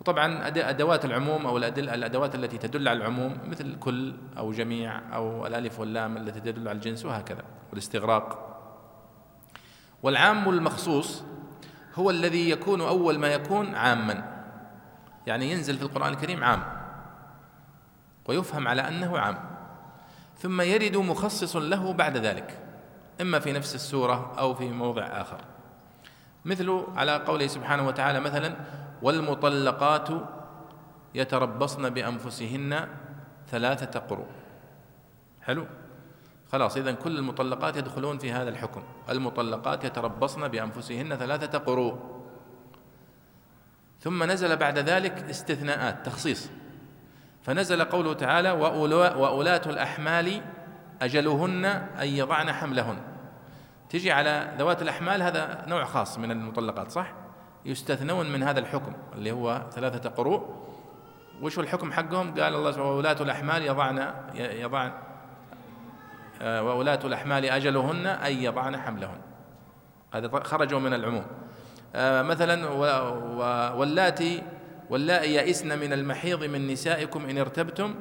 [0.00, 5.80] وطبعا أدوات العموم أو الأدوات التي تدل على العموم مثل كل أو جميع أو الألف
[5.80, 8.46] واللام التي تدل على الجنس وهكذا والاستغراق.
[10.02, 11.22] والعام المخصوص
[11.94, 14.44] هو الذي يكون أول ما يكون عاما.
[15.26, 16.62] يعني ينزل في القرآن الكريم عام
[18.26, 19.38] ويفهم على أنه عام.
[20.38, 22.58] ثم يرد مخصص له بعد ذلك
[23.20, 25.40] إما في نفس السورة أو في موضع آخر.
[26.44, 28.56] مثل على قوله سبحانه وتعالى مثلا
[29.02, 30.08] والمطلقات
[31.14, 32.88] يتربصن بأنفسهن
[33.48, 34.26] ثلاثة قروء
[35.42, 35.66] حلو؟
[36.52, 38.82] خلاص إذا كل المطلقات يدخلون في هذا الحكم.
[39.10, 41.98] المطلقات يتربصن بأنفسهن ثلاثة قروء
[44.00, 46.50] ثم نزل بعد ذلك استثناءات تخصيص.
[47.42, 50.42] فنزل قوله تعالى وأولاة الأحمال
[51.02, 52.98] أجلهن أن يضعن حملهن.
[53.90, 57.19] تجي على ذوات الأحمال هذا نوع خاص من المطلقات صح؟
[57.64, 60.70] يستثنون من هذا الحكم اللي هو ثلاثة قروء.
[61.42, 64.92] وش الحكم حقهم؟ قال الله سبحانه وولاة الأحمال يضعن يضعن
[66.42, 69.18] آه، وولاة الأحمال أجلهن أن يضعن حملهن.
[70.14, 71.24] هذا خرجوا من العموم.
[71.94, 72.68] آه، مثلا
[73.72, 74.42] واللاتي
[74.90, 77.94] واللائي يئسن من المحيض من نسائكم إن ارتبتم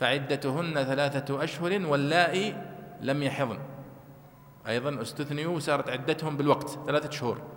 [0.00, 2.56] فعدتهن ثلاثة أشهر واللائي
[3.00, 3.58] لم يحضن.
[4.68, 7.55] أيضا استثنيوا وصارت عدتهم بالوقت ثلاثة شهور.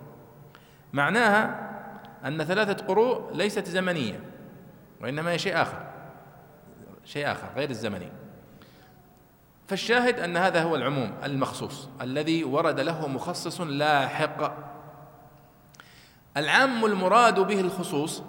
[0.92, 1.70] معناها
[2.24, 4.20] أن ثلاثة قروء ليست زمنية
[5.00, 5.90] وإنما هي شيء آخر
[7.04, 8.08] شيء آخر غير الزمني.
[9.68, 14.56] فالشاهد أن هذا هو العموم المخصوص الذي ورد له مخصص لاحق.
[16.36, 18.22] العام المراد به الخصوص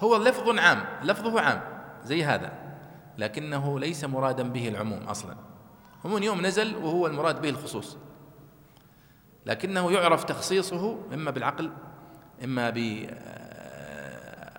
[0.00, 1.60] هو لفظ عام لفظه عام
[2.04, 2.52] زي هذا
[3.18, 5.34] لكنه ليس مرادا به العموم أصلا.
[6.04, 7.96] هم يوم نزل وهو المراد به الخصوص.
[9.46, 11.70] لكنه يعرف تخصيصه إما بالعقل
[12.44, 12.70] إما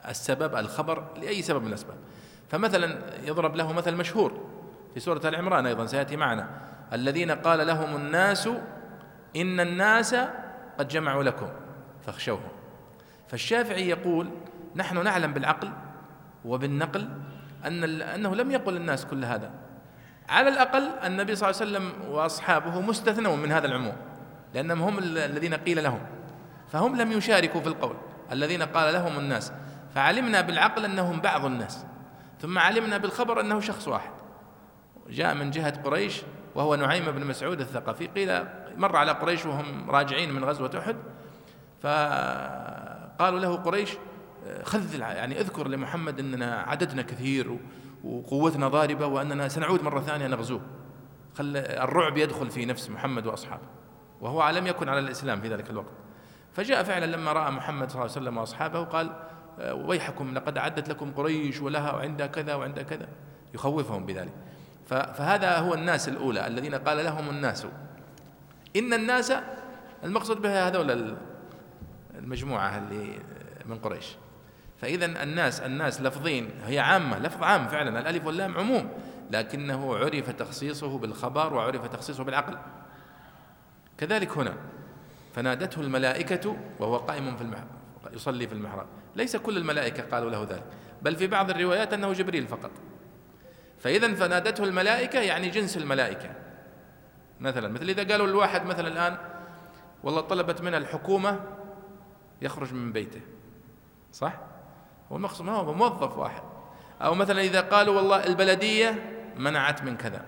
[0.05, 1.95] بالسبب الخبر لأي سبب من الأسباب.
[2.49, 4.49] فمثلا يضرب له مثل مشهور
[4.93, 6.49] في سورة العمران أيضا سيأتي معنا.
[6.93, 8.49] الذين قال لهم الناس
[9.35, 10.15] إن الناس
[10.79, 11.47] قد جمعوا لكم
[12.05, 12.49] فاخشوهم.
[13.27, 14.29] فالشافعي يقول
[14.75, 15.69] نحن نعلم بالعقل
[16.45, 17.09] وبالنقل
[17.65, 19.51] أن أنه لم يقل الناس كل هذا.
[20.29, 23.95] على الأقل النبي صلى الله عليه وسلم وأصحابه مستثنون من هذا العموم.
[24.53, 25.99] لأنهم هم الذين قيل لهم.
[26.67, 27.95] فهم لم يشاركوا في القول.
[28.31, 29.53] الذين قال لهم الناس
[29.95, 31.85] فعلمنا بالعقل أنهم بعض الناس
[32.41, 34.11] ثم علمنا بالخبر أنه شخص واحد.
[35.09, 36.21] جاء من جهة قريش
[36.55, 38.43] وهو نعيم بن مسعود الثقفي قيل
[38.77, 40.95] مر على قريش وهم راجعين من غزوة أحد
[41.81, 43.97] فقالوا له قريش
[44.63, 47.59] خذ يعني اذكر لمحمد أننا عددنا كثير
[48.03, 50.61] وقوتنا ضاربة وأننا سنعود مرة ثانية نغزوه.
[51.37, 53.82] خل الرعب يدخل في نفس محمد وأصحابه.
[54.23, 55.91] وهو لم يكن على الإسلام في ذلك الوقت.
[56.53, 59.09] فجاء فعلا لما رأى محمد صلى الله عليه وسلم وأصحابه قال
[59.59, 63.07] ويحكم لقد عدت لكم قريش ولها وعندها كذا وعندها كذا.
[63.53, 64.33] يخوفهم بذلك.
[64.87, 67.67] فهذا هو الناس الأولى الذين قال لهم الناس
[68.75, 69.33] إن الناس
[70.03, 71.15] المقصود بها هذول
[72.15, 73.19] المجموعة اللي
[73.65, 74.15] من قريش.
[74.81, 78.89] فإذا الناس الناس لفظين هي عامة لفظ عام فعلا الألف واللام عموم
[79.31, 82.57] لكنه عرف تخصيصه بالخبر وعرف تخصيصه بالعقل.
[84.03, 84.53] كذلك هنا.
[85.35, 87.67] فنادته الملائكة وهو قائم في المحراب
[88.13, 88.85] يصلي في المحراب.
[89.15, 90.63] ليس كل الملائكة قالوا له ذلك
[91.01, 92.71] بل في بعض الروايات أنه جبريل فقط.
[93.79, 96.29] فإذا فنادته الملائكة يعني جنس الملائكة.
[97.39, 99.17] مثلا مثل إذا قالوا الواحد مثلا الآن
[100.03, 101.39] والله طلبت منه الحكومة
[102.41, 103.21] يخرج من بيته.
[104.11, 104.33] صح؟
[105.11, 106.43] هو المقصود ما هو موظف واحد.
[107.01, 110.25] أو مثلا إذا قالوا والله البلدية منعت من كذا.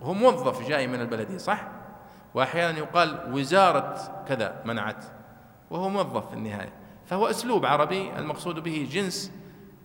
[0.00, 1.75] وهو موظف جاي من البلدية صح؟
[2.36, 5.04] وأحيانا يقال وزارة كذا منعت
[5.70, 6.72] وهو موظف في النهاية.
[7.06, 9.32] فهو أسلوب عربي المقصود به جنس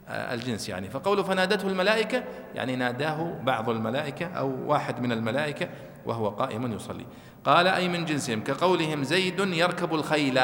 [0.08, 0.90] آه، الجنس يعني.
[0.90, 2.24] فقوله فنادته الملائكة
[2.56, 5.70] يعني ناداه بعض الملائكة أو واحد من الملائكة
[6.06, 7.06] وهو قائم يصلي.
[7.46, 10.40] قال أي من جنسهم؟ كقولهم زيد يركب الخيل.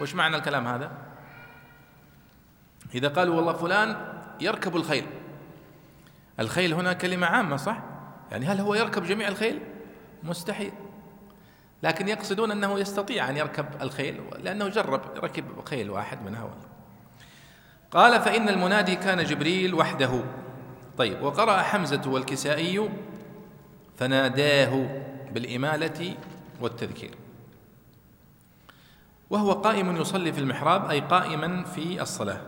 [0.00, 0.90] وش معنى الكلام هذا؟
[2.94, 3.96] إذا قالوا والله فلان
[4.40, 5.06] يركب الخيل.
[6.40, 7.82] الخيل هنا كلمة عامة صح؟
[8.30, 9.69] يعني هل هو يركب جميع الخيل؟
[10.22, 10.72] مستحيل.
[11.82, 16.50] لكن يقصدون أنه يستطيع أن يركب الخيل لأنه جرب ركب خيل واحد منها
[17.90, 20.24] قال فإن المنادي كان جبريل وحده.
[20.98, 22.90] طيب وقرأ حمزة والكسائي
[23.96, 25.02] فناداه
[25.32, 26.16] بالإمالة
[26.60, 27.14] والتذكير.
[29.30, 32.40] وهو قائم يصلي في المحراب أي قائما في الصلاة.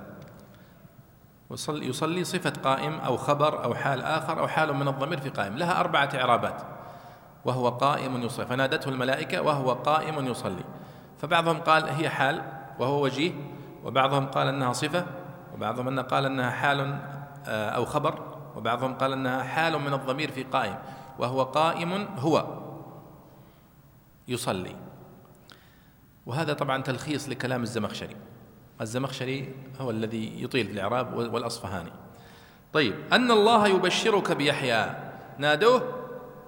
[1.68, 5.56] يصلي صفة قائم أو خبر أو حال آخر أو حال من الضمير في قائم.
[5.56, 6.62] لها أربعة إعرابات.
[7.44, 8.46] وهو قائم يصلي.
[8.46, 10.64] فنادته الملائكة وهو قائم يصلي.
[11.18, 12.42] فبعضهم قال هي حال
[12.78, 13.32] وهو وجيه
[13.84, 15.06] وبعضهم قال أنها صفة
[15.54, 16.98] وبعضهم أن قال أنها حال
[17.46, 18.18] آه، أو خبر
[18.56, 20.78] وبعضهم قال أنها حال من الضمير في قائم.
[21.18, 22.46] وهو قائم هو
[24.28, 24.76] يصلي.
[26.26, 28.16] وهذا طبعا تلخيص لكلام الزمخشري.
[28.80, 31.92] الزمخشري هو الذي يطيل في الإعراب والأصفهاني.
[32.72, 34.94] طيب أن الله يبشرك بيحيى.
[35.38, 36.01] نادوه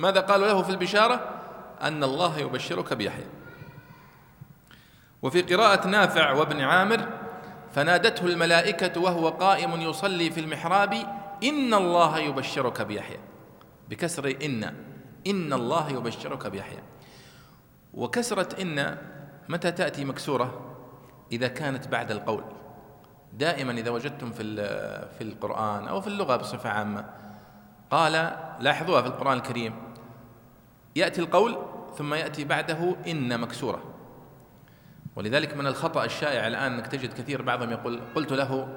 [0.04, 1.20] ماذا قالوا له في البشارة؟
[1.82, 3.26] أن الله يبشرك بيحيى.
[5.22, 7.08] وفي قراءة نافع وابن عامر
[7.72, 10.92] فنادته الملائكة وهو قائم يصلي في المحراب
[11.44, 13.18] إن الله يبشرك بيحيى.
[13.88, 14.64] بكسر إن.
[15.26, 16.82] إن الله يبشرك بيحيى.
[17.94, 18.98] وكسرة إن
[19.48, 20.76] متى تأتي مكسورة؟
[21.32, 22.44] إذا كانت بعد القول.
[23.32, 24.56] دائما إذا وجدتم في
[25.18, 27.04] في القرآن أو في اللغة بصفة عامة
[27.90, 28.12] قال
[28.60, 29.93] لاحظوها في القرآن الكريم.
[30.96, 31.58] يأتي القول
[31.98, 33.82] ثم يأتي بعده إن مكسورة.
[35.16, 38.68] ولذلك من الخطأ الشائع الآن أنك تجد كثير بعضهم يقول قلت له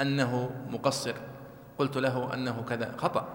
[0.00, 1.14] أنه مقصر
[1.78, 2.94] قلت له أنه كذا.
[2.96, 3.28] خطأ.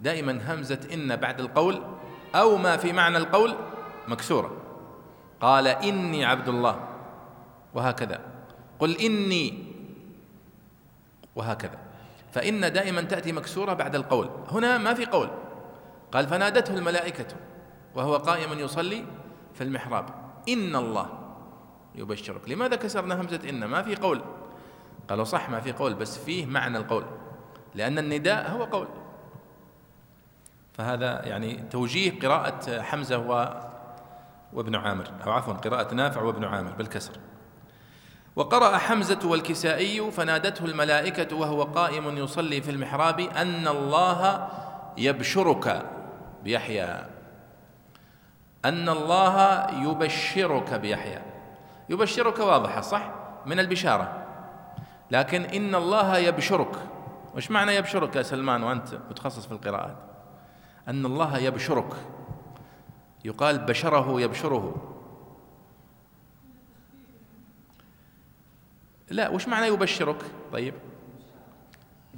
[0.00, 1.82] دائما همزة إن بعد القول
[2.34, 3.54] أو ما في معنى القول
[4.08, 4.50] مكسورة.
[5.40, 6.88] قال إني عبد الله
[7.74, 8.20] وهكذا.
[8.78, 9.64] قل إني
[11.36, 11.78] وهكذا.
[12.32, 14.30] فإن دائما تأتي مكسورة بعد القول.
[14.48, 15.30] هنا ما في قول.
[16.12, 17.26] قال فنادته الملائكة
[17.94, 19.04] وهو قائم يصلي
[19.54, 20.04] في المحراب.
[20.48, 21.06] إن الله
[21.94, 22.48] يبشرك.
[22.48, 24.20] لماذا كسرنا همزة إن؟ ما في قول.
[25.08, 27.04] قالوا صح ما في قول بس فيه معنى القول.
[27.74, 28.88] لأن النداء هو قول.
[30.72, 33.62] فهذا يعني توجيه قراءة حمزة و
[34.52, 37.12] وابن عامر أو عفوا قراءة نافع وابن عامر بالكسر.
[38.36, 44.48] وقرأ حمزة والكسائي فنادته الملائكة وهو قائم يصلي في المحراب أن الله
[44.98, 45.97] يبشرك.
[46.44, 47.04] بيحيى.
[48.64, 51.22] أن الله يبشرك بيحيى.
[51.88, 53.10] يبشرك واضحة صح؟
[53.46, 54.26] من البشارة.
[55.10, 56.76] لكن إن الله يبشرك.
[57.34, 59.96] وش معنى يبشرك يا سلمان وأنت متخصص في القراءات
[60.88, 61.94] أن الله يبشرك.
[63.24, 64.74] يقال بشره يبشره.
[69.10, 70.22] لا وش معنى يبشرك؟
[70.52, 70.74] طيب.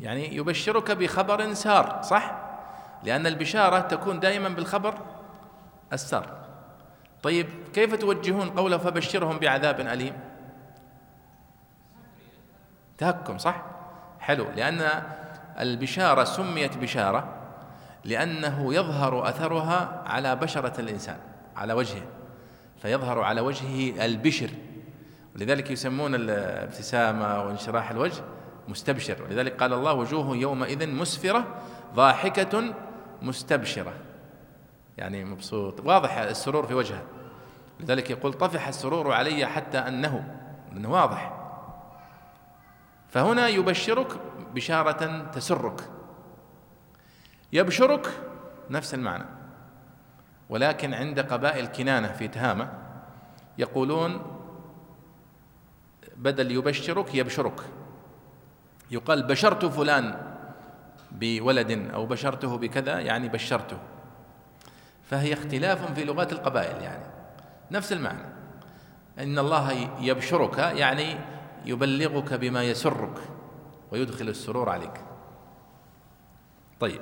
[0.00, 2.39] يعني يبشرك بخبر سار صح؟
[3.04, 4.94] لأن البشارة تكون دائما بالخبر
[5.92, 6.40] السار
[7.22, 10.12] طيب كيف توجهون قوله فبشرهم بعذاب أليم
[12.98, 13.62] تهكم صح؟
[14.20, 14.46] حلو.
[14.56, 15.02] لأن
[15.60, 17.36] البشارة سميت بشارة
[18.04, 21.16] لأنه يظهر أثرها على بشرة الإنسان
[21.56, 22.02] على وجهه
[22.82, 24.50] فيظهر على وجهه البشر.
[25.36, 28.22] ولذلك يسمون الابتسامة وانشراح الوجه
[28.68, 29.22] مستبشر.
[29.22, 31.44] ولذلك قال الله وجوه يومئذ مسفرة
[31.94, 32.74] ضاحكة
[33.22, 33.92] مستبشرة.
[34.98, 35.80] يعني مبسوط.
[35.80, 37.02] واضح السرور في وجهه.
[37.80, 40.37] لذلك يقول طفح السرور علي حتى أنه
[40.72, 41.37] لأنه واضح.
[43.09, 44.20] فهنا يبشرك
[44.54, 45.90] بشارة تسرك.
[47.52, 48.11] يبشرك
[48.70, 49.24] نفس المعنى.
[50.48, 52.72] ولكن عند قبائل كنانة في تهامة
[53.59, 54.37] يقولون
[56.16, 57.61] بدل يبشرك يبشرك.
[58.90, 60.29] يقال بشرت فلان.
[61.12, 63.79] بولد أو بشرته بكذا يعني بشرته.
[65.11, 67.05] فهي اختلاف في لغات القبائل يعني.
[67.70, 68.25] نفس المعنى.
[69.18, 71.16] إن الله يبشرك يعني
[71.64, 73.18] يبلغك بما يسرك
[73.92, 75.01] ويدخل السرور عليك.
[76.81, 77.01] طيب.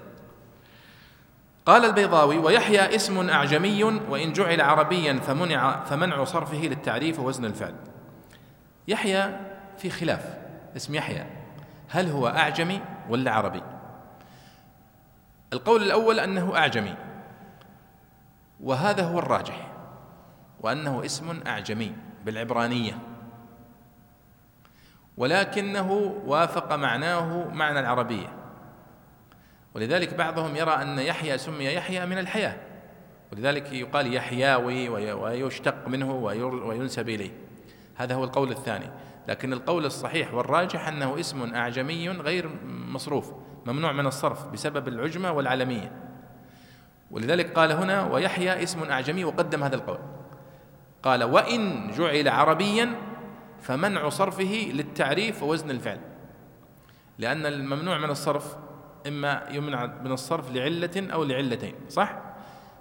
[1.66, 7.75] قال البيضاوي ويحيى اسم أعجمي وإن جعل عربيا فمنع فمنع صرفه للتعريف ووزن الفعل.
[8.88, 9.40] يحيى
[9.79, 10.38] في خلاف
[10.77, 11.27] اسم يحيى.
[11.88, 13.62] هل هو أعجمي ولا عربي؟
[15.52, 16.94] القول الأول أنه أعجمي
[18.61, 19.72] وهذا هو الراجح
[20.61, 21.92] وأنه اسم أعجمي
[22.24, 22.98] بالعبرانية
[25.16, 25.92] ولكنه
[26.26, 28.28] وافق معناه معنى العربية
[29.74, 32.56] ولذلك بعضهم يرى أن يحيى سمي يحيى من الحياة
[33.32, 37.30] ولذلك يقال يحياوي ويشتق منه وينسب إليه
[37.96, 38.90] هذا هو القول الثاني
[39.28, 43.32] لكن القول الصحيح والراجح أنه اسم أعجمي غير مصروف
[43.68, 45.92] ممنوع من الصرف بسبب العجمة والعلمية.
[47.11, 49.98] ولذلك قال هنا ويحيى اسم أعجمي وقدم هذا القول.
[51.02, 52.94] قال وإن جعل عربيا
[53.61, 56.00] فمنع صرفه للتعريف ووزن الفعل.
[57.18, 58.57] لأن الممنوع من الصرف
[59.07, 62.18] إما يمنع من الصرف لعلة أو لعلتين صح؟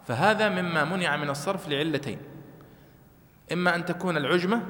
[0.07, 2.19] فهذا مما منع من الصرف لعلتين.
[3.53, 4.61] إما أن تكون العجمة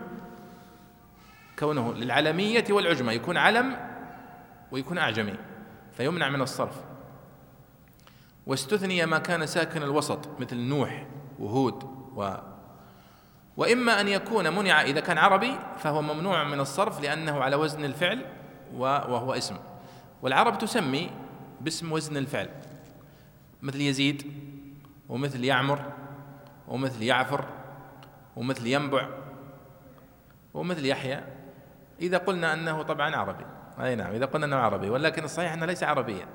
[1.60, 3.78] كونه للعلمية والعجمة يكون علم
[4.72, 5.34] ويكون أعجمي.
[5.98, 6.76] فيمنع من الصرف.
[8.48, 11.06] واستثني ما كان ساكن الوسط مثل نوح
[11.40, 11.84] وهود
[12.16, 12.34] و
[13.58, 18.26] وإما أن يكون منع إذا كان عربي فهو ممنوع من الصرف لأنه على وزن الفعل
[18.76, 19.58] وهو اسم.
[20.22, 21.12] والعرب تسمي
[21.62, 22.50] باسم وزن الفعل.
[23.62, 24.32] مثل يزيد
[25.10, 25.92] ومثل يعمر
[26.68, 27.46] ومثل يعفر
[28.36, 29.08] ومثل ينبع
[30.54, 31.22] ومثل يحيى.
[32.02, 33.46] إذا قلنا أنه طبعا عربي.
[33.82, 36.26] أي نعم إذا قلنا أنه عربي ولكن الصحيح أنه ليس عربيا.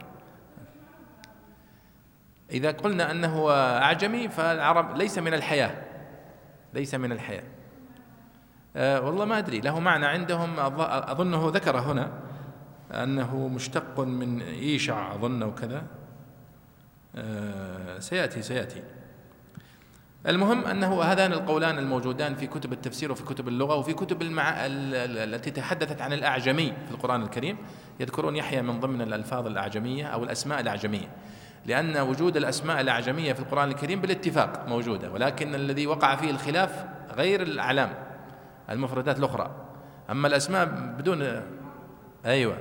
[2.51, 5.83] إذا قلنا أنه أعجمي فالعرب ليس من الحياة
[6.75, 7.45] ليس من الحياة.
[8.77, 12.11] أه والله ما أدري له معنى عندهم أظنه ذكر هنا
[12.91, 15.83] أنه مشتق من إيشع أظن وكذا
[17.17, 18.83] أه سيأتي سيأتي.
[20.27, 24.55] المهم أنه هذان القولان الموجودان في كتب التفسير وفي كتب اللغة وفي كتب المع...
[24.67, 27.57] التي تحدثت عن الأعجمي في القرآن الكريم.
[28.01, 31.09] يذكرون يحيى من ضمن الألفاظ الأعجمية أو الأسماء الأعجمية.
[31.67, 36.85] لأن وجود الأسماء الأعجمية في القرآن الكريم بالاتفاق موجودة ولكن الذي وقع فيه الخلاف
[37.17, 37.95] غير الأعلام
[38.71, 39.51] المفردات الأخرى.
[40.11, 40.65] أما الأسماء
[40.99, 41.43] بدون
[42.27, 42.57] أيوة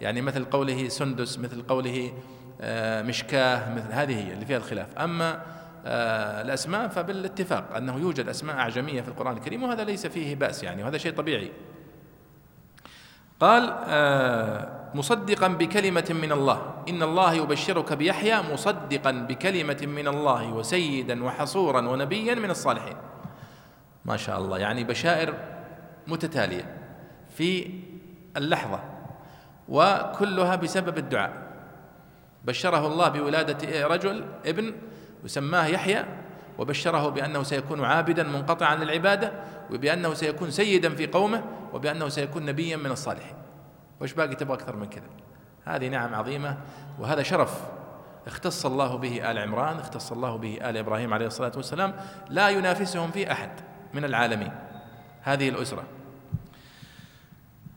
[0.00, 2.12] يعني مثل قوله سندس مثل قوله
[2.60, 4.98] آه، مشكاه مثل هذه هي اللي فيها الخلاف.
[4.98, 5.42] أما
[5.86, 10.98] الأسماء فبالاتفاق أنه يوجد أسماء أعجمية في القرآن الكريم وهذا ليس فيه بأس يعني وهذا
[10.98, 11.52] شيء طبيعي.
[13.40, 16.74] قال آه، مصدقا بكلمة من الله.
[16.88, 22.96] إن الله يبشرك بيحيى مصدقا بكلمة من الله وسيدا وحصورا ونبيا من الصالحين.
[24.04, 25.34] ما شاء الله يعني بشائر
[26.06, 26.76] متتالية
[27.30, 27.70] في
[28.36, 28.80] اللحظة
[29.68, 31.50] وكلها بسبب الدعاء.
[32.44, 34.74] بشره الله بولادة رجل ابن
[35.24, 36.04] وسماه يحيى
[36.58, 39.32] وبشره بأنه سيكون عابدا منقطعا للعبادة
[39.70, 43.36] وبأنه سيكون سيدا في قومه وبأنه سيكون نبيا من الصالحين.
[44.00, 45.10] وش باقي تبغى أكثر من كذا؟
[45.64, 46.56] هذه نعم عظيمة
[46.98, 47.60] وهذا شرف
[48.26, 51.94] اختص الله به آل عمران اختص الله به آل إبراهيم عليه الصلاة والسلام
[52.28, 53.50] لا ينافسهم في أحد
[53.94, 54.52] من العالمين.
[55.22, 55.82] هذه الأسرة.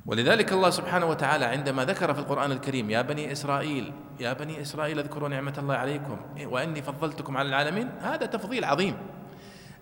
[0.06, 5.00] ولذلك الله سبحانه وتعالى عندما ذكر في القرآن الكريم يا بني إسرائيل يا بني إسرائيل
[5.00, 7.90] اذكروا نعمة الله عليكم وإني فضلتكم على العالمين.
[8.02, 8.98] هذا تفضيل عظيم.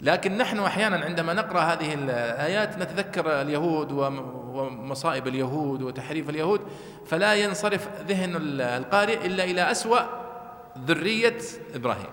[0.01, 6.61] لكن نحن أحيانا عندما نقرأ هذه الآيات نتذكر اليهود ومصائب اليهود وتحريف اليهود
[7.05, 9.99] فلا ينصرف ذهن القارئ إلا إلى أسوأ
[10.78, 11.38] ذرية
[11.76, 12.11] إبراهيم.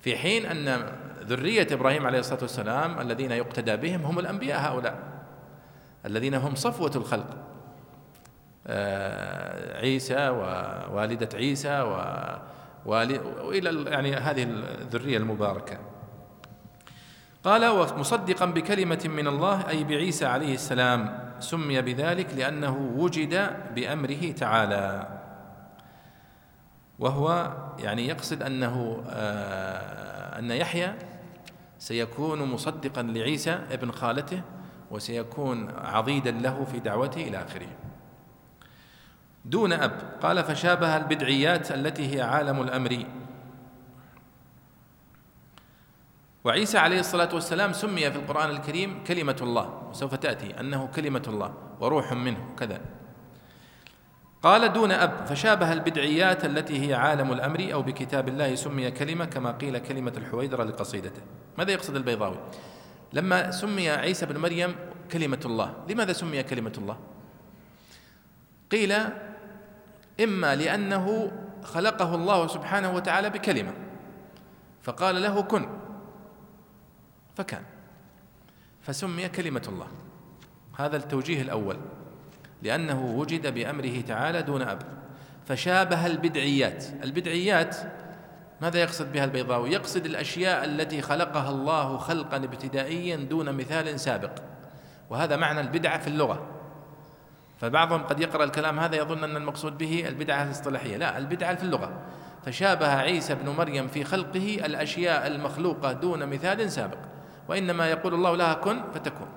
[0.00, 0.86] في حين أن
[1.22, 5.11] ذرية إبراهيم عليه الصلاة والسلام الذين يقتدى بهم هم الأنبياء هؤلاء.
[6.06, 7.36] الذين هم صفوة الخلق.
[8.66, 11.80] آه، عيسى ووالدة عيسى
[12.86, 15.78] وإلى يعني هذه الذرية المباركة.
[17.44, 25.08] قال ومصدقا بكلمة من الله أي بعيسى عليه السلام سمي بذلك لأنه وجد بأمره تعالى.
[26.98, 30.94] وهو يعني يقصد أنه آه أن يحيى
[31.78, 34.42] سيكون مصدقا لعيسى ابن خالته
[34.92, 37.68] وسيكون عضيدا له في دعوته إلى آخره.
[39.44, 43.06] دون أب قال فشابه البدعيات التي هي عالم الأمر.
[46.44, 51.54] وعيسى عليه الصلاة والسلام سمي في القرآن الكريم كلمة الله وسوف تأتي أنه كلمة الله
[51.80, 52.80] وروح منه كذا.
[54.42, 59.52] قال دون أب فشابه البدعيات التي هي عالم الأمر أو بكتاب الله سمي كلمة كما
[59.52, 61.22] قيل كلمة الحويدرة لقصيدته.
[61.58, 62.38] ماذا يقصد البيضاوي؟
[63.12, 64.74] لما سمي عيسى بن مريم
[65.12, 65.84] كلمة الله.
[65.88, 66.98] لماذا سمي كلمة الله؟
[68.70, 68.92] قيل
[70.22, 71.32] إما لأنه
[71.62, 73.72] خلقه الله سبحانه وتعالى بكلمة
[74.82, 75.68] فقال له كن
[77.36, 77.62] فكان
[78.82, 79.86] فسمي كلمة الله.
[80.78, 81.76] هذا التوجيه الأول
[82.62, 84.82] لأنه وجد بأمره تعالى دون أب
[85.46, 86.84] فشابه البدعيات.
[87.04, 87.76] البدعيات
[88.62, 94.30] ماذا يقصد بها البيضاوي؟ يقصد الأشياء التي خلقها الله خلقا ابتدائيا دون مثال سابق
[95.10, 96.46] وهذا معنى البدعة في اللغة.
[97.58, 100.96] فبعضهم قد يقرأ الكلام هذا يظن أن المقصود به البدعة الاصطلاحية.
[100.96, 101.92] لا البدعة في اللغة.
[102.46, 106.98] فشابه عيسى بن مريم في خلقه الأشياء المخلوقة دون مثال سابق
[107.48, 109.28] وإنما يقول الله لها كن فتكون.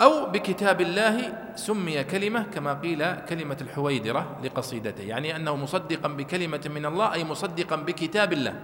[0.00, 6.86] أو بكتاب الله سمي كلمة كما قيل كلمة الحويدرة لقصيدته يعني أنه مصدقا بكلمة من
[6.86, 8.60] الله أي مصدقا بكتاب الله.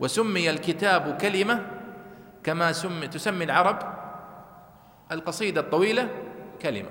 [0.00, 1.66] وسمي الكتاب كلمة
[2.44, 3.78] كما سمي تسمي العرب
[5.12, 6.08] القصيدة الطويلة
[6.62, 6.90] كلمة.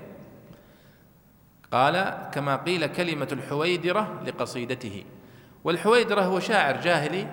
[1.72, 5.04] قال كما قيل كلمة الحويدرة لقصيدته.
[5.64, 7.26] والحويدرة هو شاعر جاهلي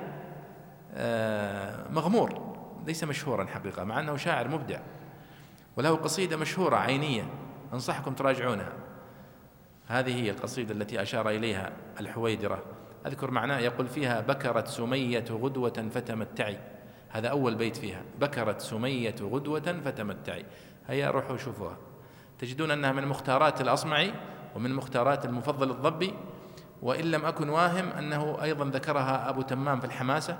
[0.94, 2.56] آه، مغمور
[2.88, 4.80] ليس مشهورا حقيقة مع أنه شاعر مبدع.
[5.78, 7.30] وله قصيدة مشهورة عينية
[7.74, 8.74] أنصحكم تراجعونها.
[9.88, 12.64] هذه هي القصيدة التي أشار إليها الحويدرة.
[13.08, 16.58] أذكر معناه يقول فيها بكرت سمية غدوة فتمتعي.
[17.10, 18.02] هذا أول بيت فيها.
[18.20, 20.46] بكرت سمية غدوة فتمتعي.
[20.88, 21.78] هيا روحوا شوفوها.
[22.40, 24.14] تجدون أنها من مختارات الأصمعي
[24.56, 26.14] ومن مختارات المفضل الضبي
[26.82, 30.40] وإن لم أكن واهم أنه أيضا ذكرها أبو تمام في الحماسة.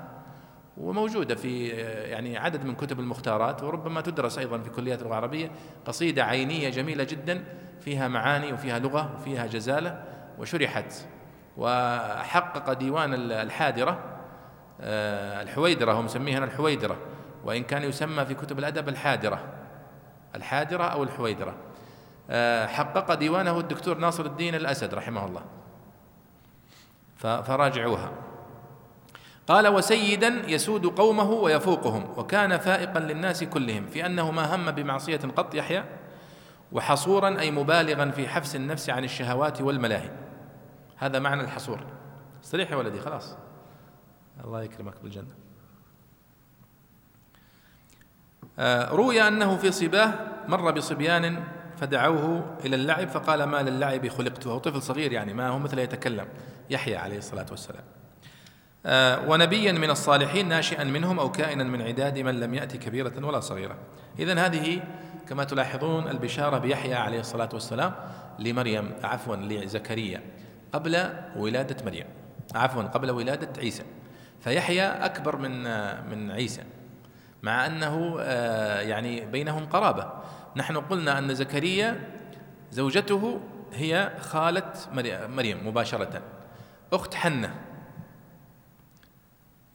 [0.80, 1.68] وموجودة في
[2.10, 5.50] يعني عدد من كتب المختارات وربما تدرس أيضا في كليات اللغة العربية
[5.84, 7.44] قصيدة عينية جميلة جدا
[7.80, 10.04] فيها معاني وفيها لغة وفيها جزالة
[10.38, 10.94] وشرحت.
[11.56, 13.98] وحقق ديوان الحادرة
[14.80, 16.96] آه، الحويدرة هو مسميها الحويدرة
[17.44, 19.44] وإن كان يسمى في كتب الأدب الحادرة.
[20.34, 21.54] الحادرة أو الحويدرة.
[22.30, 25.42] آه، حقق ديوانه الدكتور ناصر الدين الأسد رحمه الله.
[27.16, 28.12] فراجعوها.
[29.50, 35.54] قال وسيدا يسود قومه ويفوقهم وكان فائقا للناس كلهم في أنه ما هم بمعصية قط
[35.54, 35.84] يحيى
[36.72, 40.10] وحصورا أي مبالغا في حبس النفس عن الشهوات والملاهي.
[40.96, 41.80] هذا معنى الحصور.
[42.44, 43.36] استريح يا ولدي خلاص.
[44.44, 45.34] الله يكرمك بالجنة.
[48.58, 50.14] آه، روي أنه في صباه
[50.48, 51.44] مر بصبيان
[51.76, 56.28] فدعوه إلى اللعب فقال ما للعب خلقت وهو طفل صغير يعني ما هو مثل يتكلم.
[56.70, 57.99] يحيى عليه الصلاة والسلام.
[59.26, 63.76] ونبيا من الصالحين ناشئا منهم أو كائنا من عداد من لم يأتي كبيرة ولا صغيرة.
[64.18, 64.82] اذا هذه
[65.28, 67.94] كما تلاحظون البشارة بيحيى عليه الصلاة والسلام
[68.38, 70.22] لمريم عفوا لزكريا
[70.72, 72.06] قبل ولادة مريم.
[72.54, 73.82] عفوا قبل ولادة عيسى.
[74.40, 75.62] فيحيى أكبر من
[76.10, 76.62] من عيسى
[77.42, 80.12] مع أنه آه، يعني بينهم قرابة.
[80.56, 82.00] نحن قلنا أن زكريا
[82.70, 83.40] زوجته
[83.72, 84.72] هي خالة
[85.28, 86.22] مريم مباشرة.
[86.92, 87.54] أخت حنة.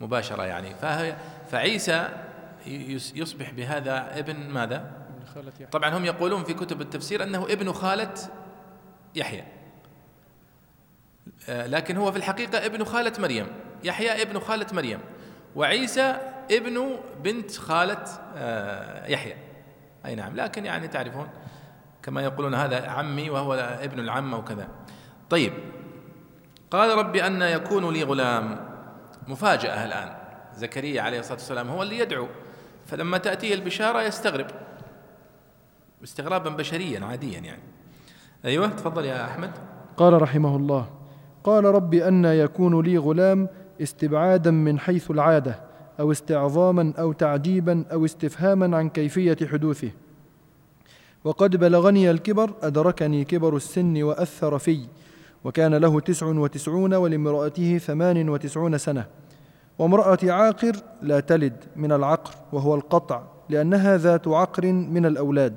[0.01, 0.75] مباشرة يعني.
[1.51, 2.09] فعيسى
[3.15, 4.91] يصبح بهذا ابن ماذا؟
[5.71, 8.13] طبعا هم يقولون في كتب التفسير أنه ابن خالة
[9.15, 9.43] يحيى.
[11.49, 13.47] آه، لكن هو في الحقيقة ابن خالة مريم.
[13.83, 14.99] يحيى ابن خالة مريم.
[15.55, 16.15] وعيسى
[16.51, 18.03] ابن بنت خالة
[18.35, 19.35] آه، يحيى.
[20.05, 20.35] أي نعم.
[20.35, 21.29] لكن يعني تعرفون
[22.03, 24.67] كما يقولون هذا عمي وهو ابن العم وكذا.
[25.29, 25.53] طيب.
[26.71, 28.74] قال رب أن يكون لي غلام.
[29.27, 30.15] مفاجأة الآن.
[30.57, 32.27] زكريا عليه الصلاة والسلام هو اللي يدعو
[32.85, 34.47] فلما تأتيه البشارة يستغرب.
[36.03, 37.63] استغرابا بشريا عاديا يعني.
[38.45, 39.51] أيوة تفضل يا أحمد.
[39.97, 40.89] قال رحمه الله
[41.43, 43.49] قال رب أن يكون لي غلام
[43.81, 45.59] استبعادا من حيث العادة
[45.99, 49.91] أو استعظاما أو تعجيبا أو استفهاما عن كيفية حدوثه.
[51.23, 54.87] وقد بلغني الكبر أدركني كبر السن وأثر في
[55.45, 59.05] وكان له تسع وتسعون ولامرأته ثمان وتسعون سنة.
[59.79, 65.55] وامرأة عاقر لا تلد من العقر وهو القطع لأنها ذات عقر من الأولاد.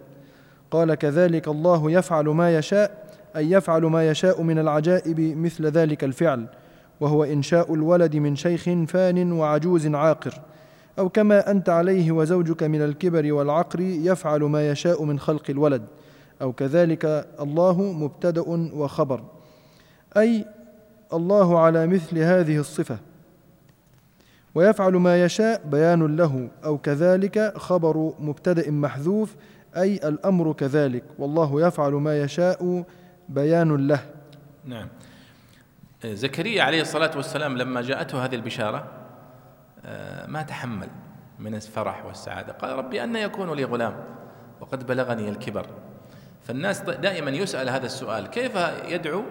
[0.71, 6.47] قال كذلك الله يفعل ما يشاء أي يفعل ما يشاء من العجائب مثل ذلك الفعل
[7.01, 10.35] وهو إنشاء الولد من شيخ فان وعجوز عاقر.
[10.99, 15.83] أو كما أنت عليه وزوجك من الكبر والعقر يفعل ما يشاء من خلق الولد.
[16.43, 19.23] أو كذلك الله مبتدأ وخبر.
[20.17, 20.47] أي
[21.13, 22.99] الله على مثل هذه الصفة.
[24.55, 29.37] ويفعل ما يشاء بيان له أو كذلك خبر مبتدأ محذوف
[29.77, 31.05] أي الأمر كذلك.
[31.19, 32.85] والله يفعل ما يشاء
[33.29, 34.01] بيان له.
[34.65, 34.89] نعم.
[36.05, 38.85] زكريا عليه الصلاة والسلام لما جاءته هذه البشارة
[39.85, 40.89] آه، ما تحمل
[41.39, 42.53] من الفرح والسعادة.
[42.53, 43.95] قال ربي أن يكون لي غلام
[44.61, 45.67] وقد بلغني الكبر.
[46.43, 48.53] فالناس دائما يسأل هذا السؤال كيف
[48.89, 49.23] يدعو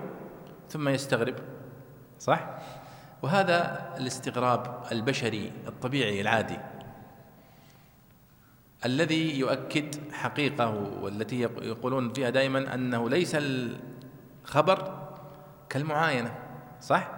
[0.70, 1.36] ثم يستغرب.
[2.20, 2.48] صح؟
[3.22, 6.58] وهذا الاستغراب البشري الطبيعي العادي.
[8.86, 10.70] الذي يؤكد حقيقة
[11.02, 15.08] والتي يقولون فيها دائما أنه ليس الخبر
[15.70, 16.36] كالمعاينة.
[16.82, 17.12] صح؟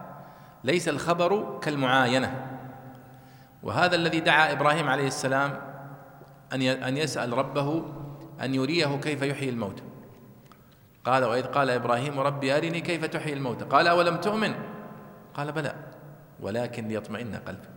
[0.63, 2.59] ليس الخبر كالمعاينة.
[3.63, 5.61] وهذا الذي دعا إبراهيم عليه السلام
[6.53, 7.85] أن أن يسأل ربه
[8.41, 9.83] أن يريه كيف يحيي الموتى
[11.05, 14.55] قال وإذ قال إبراهيم ربي أرني كيف تحيي الموتى؟ قال أولم تؤمن؟
[15.33, 15.75] قال بلى
[16.39, 17.67] ولكن ليطمئن قلبي.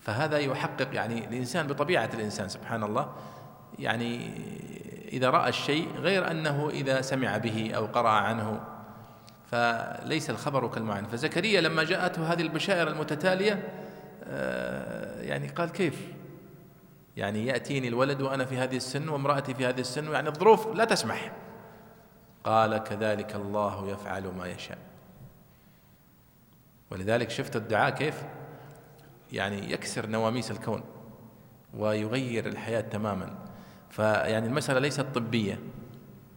[0.00, 3.12] فهذا يحقق يعني الإنسان بطبيعة الإنسان سبحان الله.
[3.78, 4.30] يعني
[5.12, 8.60] إذا رأى الشيء غير أنه إذا سمع به أو قرأ عنه.
[9.50, 13.68] فليس الخبر كالمعنى فزكريا لما جاءته هذه البشائر المتتالية
[14.24, 16.06] آه، يعني قال كيف؟
[17.16, 21.32] يعني يأتيني الولد وأنا في هذه السن وامرأتي في هذه السن يعني الظروف لا تسمح.
[22.44, 24.78] قال كذلك الله يفعل ما يشاء.
[26.90, 28.22] ولذلك شفت الدعاء كيف؟
[29.32, 30.82] يعني يكسر نواميس الكون
[31.74, 33.38] ويغير الحياة تماما.
[33.90, 35.58] فيعني المسألة ليست طبية.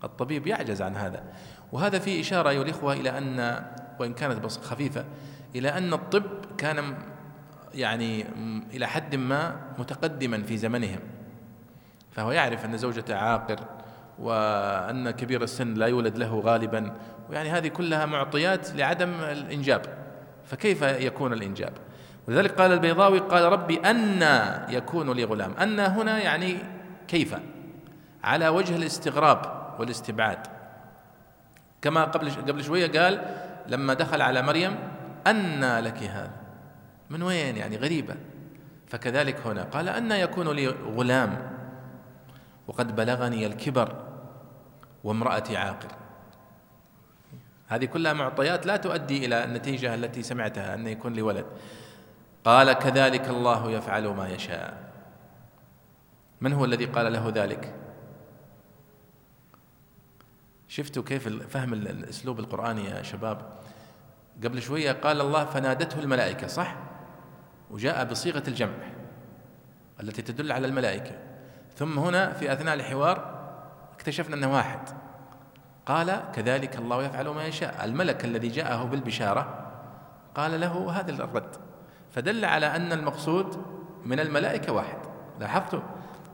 [0.03, 1.23] الطبيب يعجز عن هذا.
[1.71, 3.65] وهذا فيه إشارة أيها الإخوة إلى أن
[3.99, 5.05] وإن كانت بس خفيفة
[5.55, 6.97] إلى أن الطب كان
[7.73, 8.25] يعني
[8.73, 10.99] إلى حد ما متقدما في زمنهم.
[12.11, 13.59] فهو يعرف أن زوجته عاقر
[14.19, 16.93] وأن كبير السن لا يولد له غالبا
[17.29, 19.81] ويعني هذه كلها معطيات لعدم الإنجاب.
[20.45, 21.73] فكيف يكون الإنجاب؟
[22.27, 24.21] ولذلك قال البيضاوي قال ربي أن
[24.69, 25.53] يكون لي غلام.
[25.53, 26.57] أن هنا يعني
[27.07, 27.35] كيف؟
[28.23, 30.47] على وجه الاستغراب والاستبعاد.
[31.81, 33.21] كما قبل قبل شوية قال
[33.67, 34.75] لما دخل على مريم
[35.27, 36.46] أن لك هذا.
[37.09, 38.15] من وين يعني؟ غريبة.
[38.87, 39.63] فكذلك هنا.
[39.63, 41.57] قال أن يكون لي غلام
[42.67, 44.03] وقد بلغني الكبر
[45.03, 45.91] وامرأتي عاقر.
[47.67, 51.45] هذه كلها معطيات لا تؤدي إلى النتيجة التي سمعتها أن يكون لي ولد.
[52.45, 54.91] قال كذلك الله يفعل ما يشاء.
[56.41, 57.75] من هو الذي قال له ذلك؟
[60.67, 63.51] شفتوا كيف فهم الأسلوب القرآني يا شباب؟
[64.43, 66.47] قبل شوية قال الله فنادته الملائكة.
[66.47, 66.75] صح؟
[67.71, 68.77] وجاء بصيغة الجمع
[70.03, 71.11] التي تدل على الملائكة.
[71.75, 73.37] ثم هنا في أثناء الحوار
[73.93, 74.79] اكتشفنا أنه واحد.
[75.85, 77.85] قال كذلك الله يفعل ما يشاء.
[77.85, 79.71] الملك الذي جاءه بالبشارة
[80.35, 81.55] قال له هذا الرد.
[82.11, 83.65] فدل على أن المقصود
[84.05, 84.97] من الملائكة واحد.
[85.39, 85.81] لاحظتم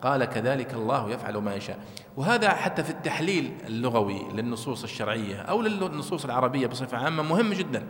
[0.02, 1.80] قال كذلك الله يفعل ما يشاء.
[2.18, 7.88] وهذا حتى في التحليل اللغوي للنصوص الشرعية أو للنصوص العربية بصفة عامة مهم جدا.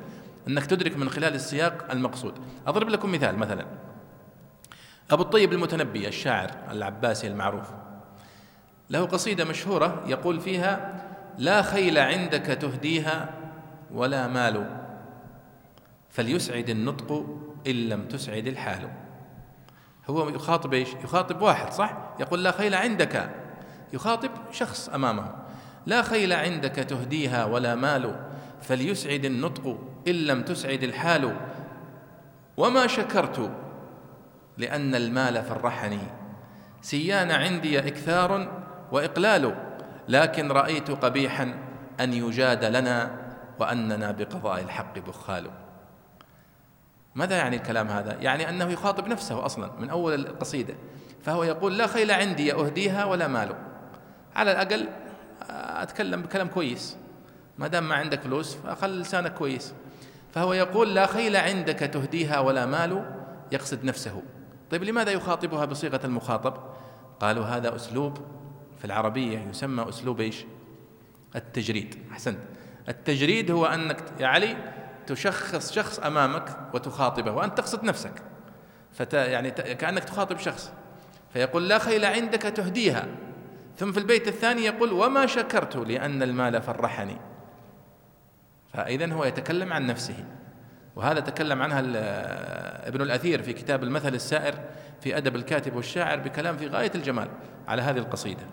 [0.48, 2.34] أنك تدرك من خلال السياق المقصود.
[2.68, 3.66] أضرب لكم مثال مثلا.
[5.12, 7.68] أبو الطيب المتنبي الشاعر العباسي المعروف.
[8.90, 11.04] له قصيدة مشهورة يقول فيها
[11.38, 13.30] لا خيل عندك تهديها
[13.92, 14.84] ولا مال.
[16.10, 17.26] فليسعد النطق
[17.68, 18.90] إن لم تسعد الحال.
[20.10, 23.30] هو يخاطب إيش؟ يخاطب واحد صح؟ يقول لا خيل عندك.
[23.94, 25.36] يخاطب شخص أمامه.
[25.86, 28.30] لا خيل عندك تهديها ولا مال.
[28.62, 31.36] فليسعد النطق إن لم تسعد الحال
[32.58, 33.52] وما شكرت
[34.58, 36.00] لأن المال فرحني.
[36.82, 39.56] سيان عندي إكثار وإقلال
[40.10, 41.56] لكن رأيت قبيحا
[42.00, 43.12] أن يجاد لنا
[43.60, 45.50] وأننا بقضاء الحق بخال.
[47.16, 50.76] ماذا يعني الكلام هذا؟ يعني أنه يخاطب نفسه أصلا من أول القصيدة
[51.24, 53.56] فهو يقول لا خيل عندي أهديها ولا مال.
[54.36, 54.90] على الأقل
[55.50, 56.98] أتكلم بكلام كويس.
[57.58, 59.74] ما دام ما عندك فلوس فخل لسانك كويس.
[60.34, 63.06] فهو يقول لا خيل عندك تهديها ولا مال
[63.52, 64.22] يقصد نفسه.
[64.72, 66.54] طيب لماذا يخاطبها بصيغة المخاطب؟
[67.20, 68.18] قالوا هذا أسلوب
[68.80, 70.46] في العربية يسمى أسلوب إيش؟
[71.36, 71.96] التجريد.
[72.12, 72.40] أحسنت.
[72.90, 74.58] التجريد هو أنك يا علي
[75.08, 78.14] تشخص شخص أمامك وتخاطبه وأنت تقصد نفسك.
[78.92, 80.72] فت يعني كأنك تخاطب شخص.
[81.34, 83.08] فيقول لا خيل عندك تهديها.
[83.78, 87.18] ثم في البيت الثاني يقول وما شكرت لأن المال فرحني.
[88.74, 90.26] فاذا هو يتكلم عن نفسه.
[90.96, 91.80] وهذا تكلم عنها
[92.88, 94.56] ابن الأثير في كتاب المثل السائر
[95.02, 97.28] في أدب الكاتب والشاعر بكلام في غاية الجمال
[97.68, 98.44] على هذه القصيدة.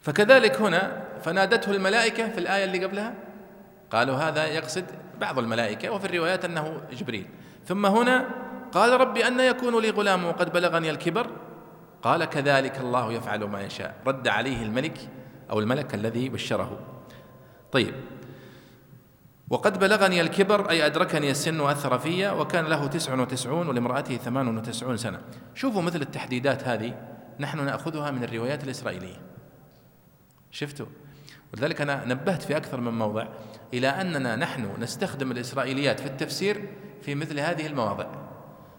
[0.00, 3.14] فكذلك هنا فنادته الملائكة في الآية اللي قبلها
[3.90, 4.84] قالوا هذا يقصد
[5.20, 7.26] بعض الملائكة وفي الروايات أنه جبريل.
[7.66, 8.24] ثم هنا
[8.72, 11.30] قال ربي أن يكون لي غلام وقد بلغني الكبر.
[12.02, 13.94] قال كذلك الله يفعل ما يشاء.
[14.06, 14.98] رد عليه الملك
[15.50, 16.78] أو الملك الذي بشره.
[17.72, 17.94] طيب
[19.54, 24.96] وقد بلغني الكبر أي أدركني السن وأثر في وكان له تسع وتسعون ولامرأته ثمان وتسعون
[24.96, 25.20] سنة.
[25.54, 26.94] شوفوا مثل التحديدات هذه
[27.40, 29.16] نحن نأخذها من الروايات الإسرائيلية.
[30.50, 30.86] شفتوا؟
[31.52, 33.26] ولذلك أنا نبهت في أكثر من موضع
[33.74, 36.68] إلى أننا نحن نستخدم الإسرائيليات في التفسير
[37.02, 38.06] في مثل هذه المواضع.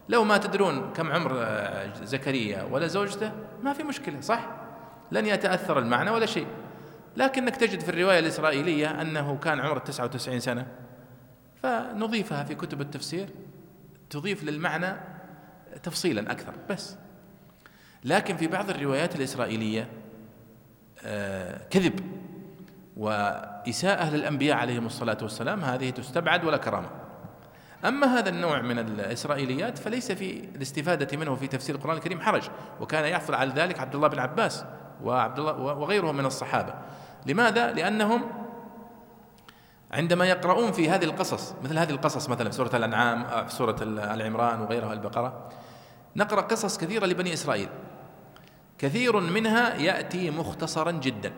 [0.09, 3.31] لو ما تدرون كم عمر آه، زكريا ولا زوجته
[3.63, 4.47] ما في مشكلة صح؟
[5.11, 6.47] لن يتأثر المعنى ولا شيء.
[7.17, 10.67] لكنك تجد في الرواية الإسرائيلية أنه كان عمره 99 سنة.
[11.63, 13.29] فنضيفها في كتب التفسير
[14.09, 14.95] تضيف للمعنى
[15.83, 16.95] تفصيلا أكثر بس.
[18.03, 19.89] لكن في بعض الروايات الإسرائيلية
[21.05, 21.99] آه، كذب.
[22.97, 26.89] وإساءة للأنبياء عليهم الصلاة والسلام هذه تستبعد ولا كرامة.
[27.85, 32.43] أما هذا النوع من الإسرائيليات فليس في الاستفادة منه في تفسير القرآن الكريم حرج.
[32.81, 34.65] وكان يحصل على ذلك عبد الله بن عباس
[35.03, 36.73] وعبد الله وغيره من الصحابة.
[37.25, 38.21] لماذا؟ لأنهم
[39.91, 44.61] عندما يقرؤون في هذه القصص مثل هذه القصص مثلا في سورة الأنعام في سورة العمران
[44.61, 45.49] وغيرها البقرة
[46.15, 47.69] نقرأ قصص كثيرة لبني إسرائيل
[48.77, 51.33] كثير منها يأتي مختصرا جدا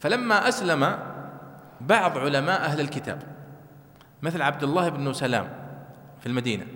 [0.00, 0.98] فلما أسلم
[1.80, 3.22] بعض علماء أهل الكتاب
[4.22, 5.48] مثل عبد الله بن سلام
[6.20, 6.66] في المدينة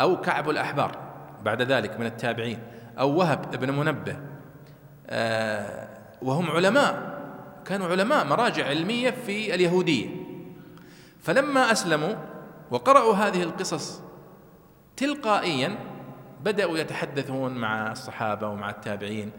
[0.00, 0.98] أو كعب الأحبار
[1.44, 2.58] بعد ذلك من التابعين
[2.98, 4.16] أو وهب بن منبه
[5.06, 7.14] آه، وهم علماء.
[7.64, 10.08] كانوا علماء مراجع علمية في اليهودية.
[11.22, 12.14] فلما أسلموا
[12.70, 14.02] وقرأوا هذه القصص
[14.96, 15.78] تلقائيا
[16.44, 19.30] بدأوا يتحدثون مع الصحابة ومع التابعين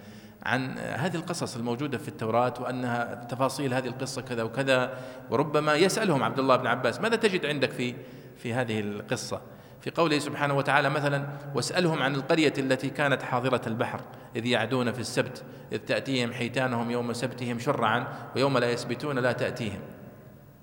[0.44, 4.98] عن هذه القصص الموجودة في التوراة وأنها تفاصيل هذه القصة كذا وكذا
[5.30, 7.96] وربما يسألهم عبد الله بن عباس ماذا تجد عندك في
[8.38, 9.42] في هذه القصة؟
[9.86, 11.26] في قوله سبحانه وتعالى مثلا
[11.56, 14.02] واسألهم عن القرية التي كانت حاضرة البحر
[14.36, 19.80] إذ يعدون في السبت إذ تأتيهم حيتانهم يوم سبتهم شرعا ويوم لا يسبتون لا تأتيهم.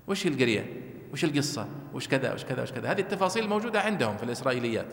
[0.07, 0.65] وش القرية؟
[1.13, 4.87] وش القصة؟ وش كذا؟ وش كذا؟ وش كذا؟ هذه التفاصيل موجودة عندهم في الإسرائيليات.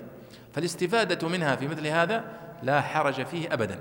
[0.52, 2.24] فالاستفادة منها في مثل هذا
[2.62, 3.78] لا حرج فيه أبدا.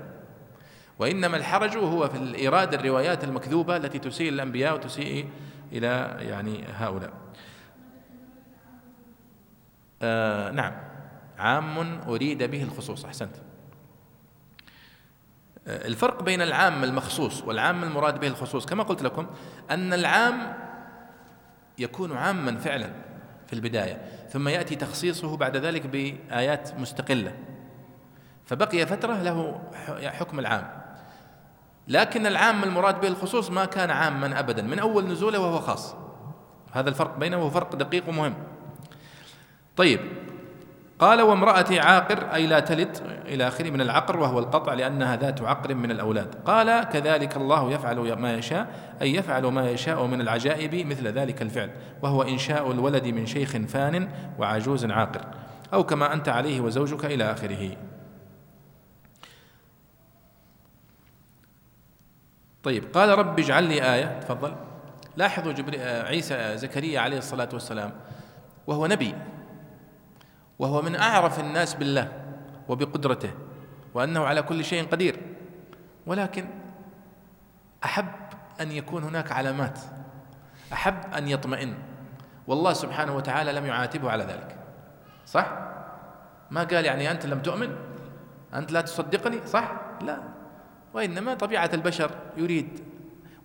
[0.98, 5.26] وإنما الحرج هو في إيراد الروايات المكذوبة التي تسيء الأنبياء وتسيء
[5.72, 7.12] إلى يعني هؤلاء.
[10.02, 10.72] آه نعم.
[11.38, 13.36] عام أريد به الخصوص أحسنت.
[15.66, 19.26] آه الفرق بين العام المخصوص والعام المراد به الخصوص كما قلت لكم
[19.70, 20.56] أن العام
[21.78, 22.90] يكون عاما فعلا
[23.46, 27.34] في البداية ثم يأتي تخصيصه بعد ذلك بآيات مستقلة.
[28.44, 29.60] فبقي فترة له
[30.02, 30.80] حكم العام.
[31.88, 35.94] لكن العام المراد به الخصوص ما كان عاما ابدا من أول نزوله وهو خاص.
[36.72, 38.34] هذا الفرق بينه وهو فرق دقيق ومهم.
[39.76, 40.00] طيب.
[40.98, 42.96] قال وامرأتي عاقر أي لا تلد
[43.26, 46.34] إلى آخره من العقر وهو القطع لأنها ذات عقر من الأولاد.
[46.34, 48.66] قال كذلك الله يفعل ما يشاء
[49.02, 51.70] أي يفعل ما يشاء من العجائب مثل ذلك الفعل
[52.02, 54.08] وهو إنشاء الولد من شيخ فان
[54.38, 55.24] وعجوز عاقر
[55.74, 57.76] أو كما أنت عليه وزوجك إلى آخره.
[62.62, 62.84] طيب.
[62.94, 64.54] قال رب اجعل لي آية تفضل.
[65.16, 65.52] لاحظوا.
[65.78, 67.92] آه، عيسى زكريا عليه الصلاة والسلام
[68.66, 69.14] وهو نبي.
[70.60, 72.12] وهو من أعرف الناس بالله
[72.68, 73.30] وبقدرته
[73.94, 75.16] وأنه على كل شيء قدير.
[76.06, 76.44] ولكن
[77.84, 78.12] أحب
[78.60, 79.78] أن يكون هناك علامات.
[80.72, 81.74] أحب أن يطمئن.
[82.46, 84.56] والله سبحانه وتعالى لم يعاتبه على ذلك.
[85.26, 85.46] صح؟
[86.50, 87.76] ما قال يعني أنت لم تؤمن؟
[88.54, 90.18] أنت لا تصدقني؟ صح؟ لا.
[90.94, 92.80] وإنما طبيعة البشر يريد.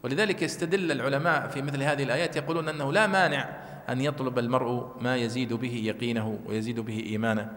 [0.03, 3.49] ولذلك يستدل العلماء في مثل هذه الآيات يقولون أنه لا مانع
[3.89, 7.51] أن يطلب المرء ما يزيد به يقينه ويزيد به إيمانه.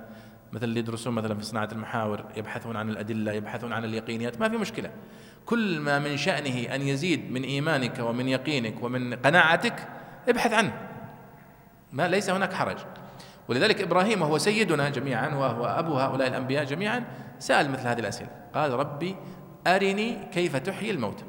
[0.53, 4.57] مثل اللي يدرسون مثلا في صناعة المحاور يبحثون عن الأدلة يبحثون عن اليقينيات ما في
[4.57, 4.91] مشكلة.
[5.47, 9.89] كل ما من شأنه أن يزيد من إيمانك ومن يقينك ومن قناعتك
[10.29, 10.73] ابحث عنه.
[11.93, 12.79] ما ليس هناك حرج.
[13.49, 17.05] ولذلك إبراهيم وهو سيدنا جميعا وهو أبو هؤلاء الأنبياء جميعا
[17.39, 18.31] سأل مثل هذه الأسئلة.
[18.55, 19.17] قال ربي
[19.67, 21.25] أرني كيف تحيي الموتى.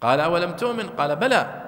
[0.00, 1.67] قال أولم تؤمن؟ قال بلى.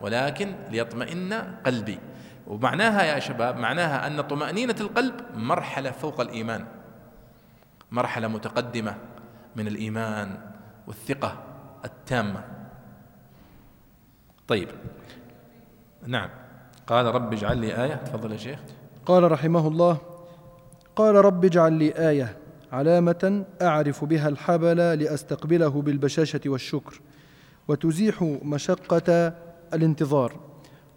[0.00, 1.32] ولكن ليطمئن
[1.66, 1.98] قلبي.
[2.46, 6.66] ومعناها يا شباب معناها أن طمأنينة القلب مرحلة فوق الإيمان
[7.90, 8.94] مرحلة متقدمة
[9.56, 10.38] من الإيمان
[10.86, 11.42] والثقة
[11.84, 12.44] التامة.
[14.48, 14.68] طيب
[16.06, 16.30] نعم.
[16.86, 17.94] قال رب اجعل لي آية.
[17.94, 18.58] تفضل يا شيخ.
[19.06, 19.98] قال رحمه الله
[20.96, 22.36] قال رب اجعل لي آية
[22.72, 27.00] علامة أعرف بها الحبل لأستقبله بالبشاشة والشكر
[27.68, 29.32] وتزيح مشقة
[29.74, 30.32] الانتظار.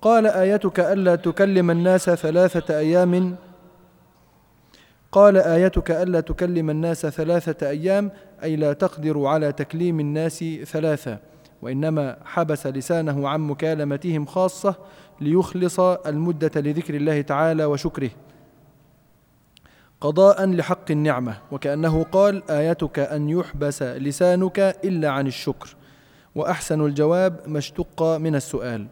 [0.01, 3.36] قال آيتك ألا تكلم الناس ثلاثة أيام؟
[5.11, 8.11] قال آيتك ألا تكلم الناس ثلاثة أيام
[8.43, 11.17] أي لا تقدر على تكليم الناس ثلاثة
[11.61, 14.76] وإنما حبس لسانه عن مكالمتهم خاصة
[15.22, 18.09] ليخلص المدة لذكر الله تعالى وشكره.
[20.01, 25.76] قضاء لحق النعمة وكأنه قال آيتك أن يحبس لسانك إلا عن الشكر.
[26.39, 28.87] وأحسن الجواب ما اشتق من السؤال.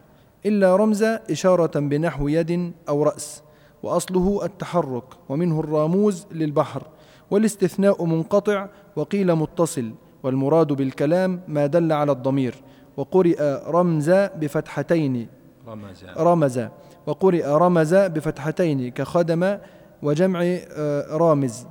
[0.46, 3.42] إلا رمز إشارة بنحو يد أو رأس
[3.82, 6.82] وأصله التحرك ومنه الراموز للبحر
[7.30, 9.92] والاستثناء منقطع وقيل متصل
[10.22, 12.54] والمراد بالكلام ما دل على الضمير.
[12.96, 15.28] وقرئ رمز بفتحتين
[15.68, 16.04] رمز.
[16.18, 16.60] رمز.
[17.06, 19.58] وقرئ رمز بفتحتين كخدم
[20.02, 21.66] وجمع آه، رامز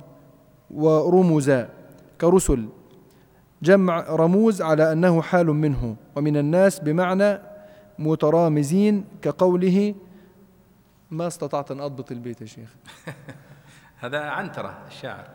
[0.70, 1.52] ورمز
[2.20, 2.64] كرسل.
[3.62, 7.38] جمع رموز على أنه حال منه ومن الناس بمعنى
[7.98, 9.94] مترامزين كقوله
[11.10, 12.74] ما استطعت أن أضبط البيت يا شيخ.
[14.02, 15.28] هذا عنترة الشاعر.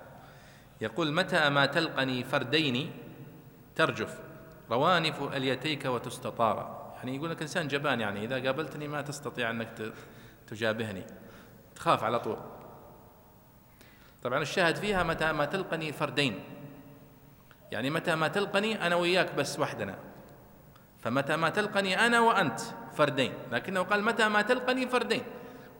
[0.81, 2.91] يقول متى ما تلقني فردين
[3.75, 4.19] ترجف
[4.71, 6.83] روانف أليتيك وتستطار.
[6.97, 9.93] يعني يقول لك إنسان جبان يعني إذا قابلتني ما تستطيع أنك ت-
[10.47, 11.03] تجابهني.
[11.75, 12.37] تخاف على طول.
[14.23, 16.39] طبعا الشاهد فيها متى ما تلقني فردين.
[17.73, 19.95] يعني متى ما تلقني أنا وياك بس وحدنا.
[21.01, 22.59] فمتى ما تلقني أنا وأنت
[22.93, 23.33] فردين.
[23.51, 25.21] لكنه قال متى ما تلقني فردين.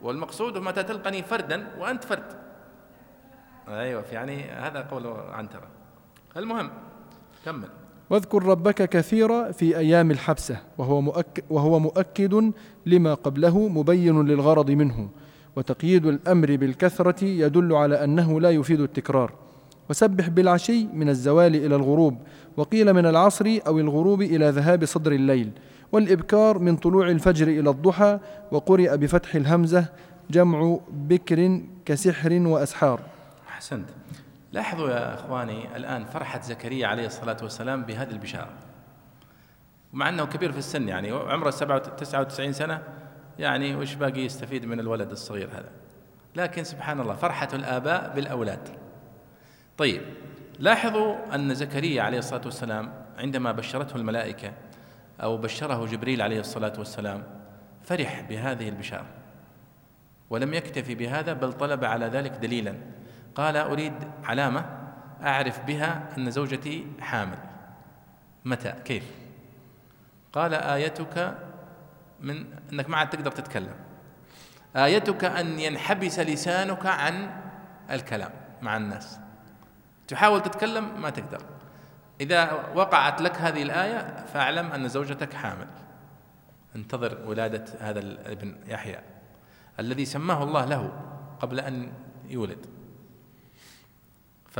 [0.01, 2.25] والمقصود متى تلقني فردا وأنت فرد.
[3.67, 5.67] أيوه يعني هذا قول عنترة
[6.37, 6.69] المهم
[7.45, 7.69] كمل.
[8.09, 12.53] واذكر ربك كثيرا في أيام الحبسة وهو مؤكد, وهو مؤكد
[12.85, 15.09] لما قبله مبين للغرض منه
[15.55, 19.42] وتقييد الأمر بالكثرة يدل على أنه لا يفيد التكرار.
[19.89, 22.17] وسبح بالعشي من الزوال إلى الغروب
[22.57, 25.51] وقيل من العصر أو الغروب إلى ذهاب صدر الليل
[25.91, 28.19] والإبكار من طلوع الفجر إلى الضحى
[28.51, 29.85] وقرئ بفتح الهمزة
[30.29, 32.99] جمع بكر كسحر وأسحار.
[33.49, 33.89] أحسنت.
[34.51, 38.53] لاحظوا يا إخواني الآن فرحة زكريا عليه الصلاة والسلام بهذه البشارة.
[39.93, 42.81] مع أنه كبير في السن يعني عمره 99 سنة
[43.39, 45.69] يعني وش باقي يستفيد من الولد الصغير هذا؟
[46.35, 48.82] لكن سبحان الله فرحة الآباء بالأولاد.
[49.77, 50.01] طيب
[50.59, 54.53] لاحظوا أن زكريا عليه الصلاة والسلام عندما بشرته الملائكة
[55.23, 57.23] أو بشره جبريل عليه الصلاة والسلام
[57.83, 59.05] فرح بهذه البشارة
[60.29, 62.75] ولم يكتفي بهذا بل طلب على ذلك دليلا.
[63.35, 63.93] قال أريد
[64.23, 64.65] علامة
[65.23, 67.37] أعرف بها أن زوجتي حامل.
[68.45, 69.03] متى؟ كيف؟
[70.33, 71.37] قال آيتك
[72.19, 73.75] من أنك ما عاد تقدر تتكلم.
[74.75, 77.41] آيتك أن ينحبس لسانك عن
[77.91, 79.19] الكلام مع الناس.
[80.13, 81.41] تحاول تتكلم ما تقدر.
[82.21, 85.67] إذا وقعت لك هذه الآية فاعلم أن زوجتك حامل.
[86.75, 88.99] انتظر ولادة هذا الابن يحيى
[89.79, 90.91] الذي سماه الله له
[91.39, 91.91] قبل أن
[92.29, 92.65] يولد.
[94.49, 94.57] ف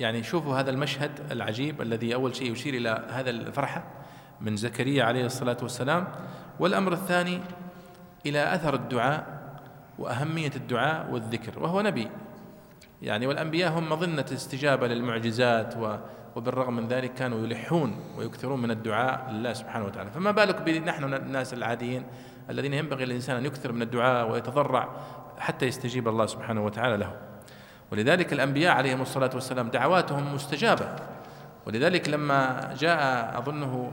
[0.00, 3.84] يعني شوفوا هذا المشهد العجيب الذي أول شيء يشير إلى هذا الفرحة
[4.40, 6.08] من زكريا عليه الصلاة والسلام
[6.58, 7.40] والأمر الثاني
[8.26, 9.40] إلى أثر الدعاء
[9.98, 12.10] وأهمية الدعاء والذكر وهو نبي.
[13.02, 15.96] يعني والأنبياء هم مظنة استجابة للمعجزات و
[16.36, 20.10] وبالرغم من ذلك كانوا يلحون ويكثرون من الدعاء لله سبحانه وتعالى.
[20.10, 22.04] فما بالك بنحن الناس العاديين
[22.50, 24.88] الذين ينبغي للإنسان أن يكثر من الدعاء ويتضرع
[25.38, 27.16] حتى يستجيب الله سبحانه وتعالى له.
[27.92, 30.96] ولذلك الأنبياء عليهم الصلاة والسلام دعواتهم مستجابة.
[31.66, 33.92] ولذلك لما جاء أظنه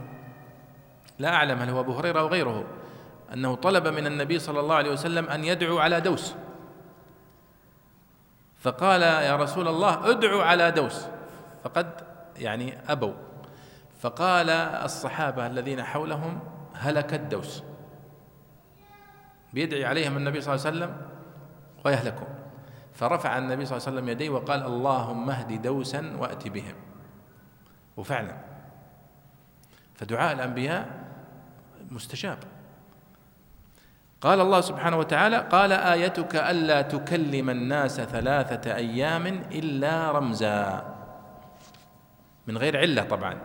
[1.18, 2.64] لا أعلم هل هو أبو هريرة أو غيره
[3.34, 6.34] أنه طلب من النبي صلى الله عليه وسلم أن يدعو على دوس.
[8.58, 11.06] فقال يا رسول الله ادعو على دوس.
[11.64, 12.00] فقد
[12.36, 13.14] يعني أبوا.
[14.00, 16.40] فقال الصحابة الذين حولهم
[16.74, 17.62] هلك الدوس.
[19.52, 20.96] بيدعي عليهم النبي صلى الله عليه وسلم
[21.84, 22.26] ويهلكوا
[22.94, 26.74] فرفع النبي صلى الله عليه وسلم يديه وقال اللهم اهد دوسا وأت بهم.
[27.96, 28.36] وفعلا.
[29.94, 31.04] فدعاء الأنبياء
[31.90, 32.38] مستجاب.
[34.20, 40.94] قال الله سبحانه وتعالى قال آيتك ألا تكلم الناس ثلاثة أيام إلا رمزا.
[42.46, 43.38] من غير علة طبعا.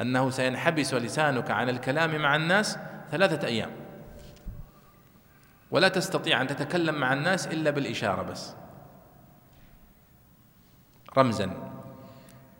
[0.00, 2.78] أنه سينحبس لسانك عن الكلام مع الناس
[3.10, 3.70] ثلاثة أيام.
[5.70, 8.54] ولا تستطيع أن تتكلم مع الناس إلا بالإشارة بس.
[11.18, 11.50] رمزا.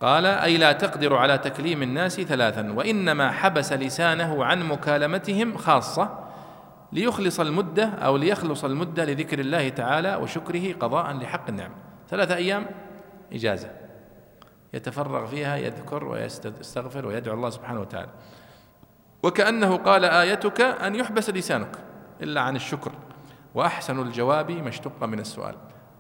[0.00, 6.25] قال أي لا تقدر على تكليم الناس ثلاثا وإنما حبس لسانه عن مكالمتهم خاصة
[6.92, 11.72] ليخلص المدة أو ليخلص المدة لذكر الله تعالى وشكره قضاء لحق النعم.
[12.08, 12.66] ثلاثة أيام
[13.32, 13.70] إجازة.
[14.74, 18.10] يتفرغ فيها يذكر ويستغفر ويدعو الله سبحانه وتعالى.
[19.22, 21.76] وكأنه قال آيتك أن يحبس لسانك
[22.22, 22.92] إلا عن الشكر.
[23.54, 25.54] وأحسن الجواب ما اشتق من السؤال.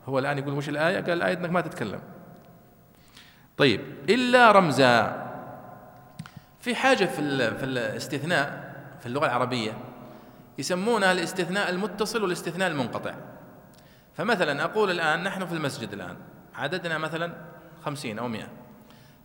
[0.06, 2.00] هو الآن يقول وش الآية؟ قال الآية أنك ما تتكلم.
[3.56, 5.26] طيب إلا رمزا.
[6.60, 9.72] في حاجة في, في الاستثناء في اللغة العربية
[10.58, 13.14] يسمونها الاستثناء المتصل والاستثناء المنقطع.
[14.14, 16.16] فمثلا أقول الآن نحن في المسجد الآن
[16.54, 17.34] عددنا مثلا
[17.84, 18.48] خمسين أو مئة.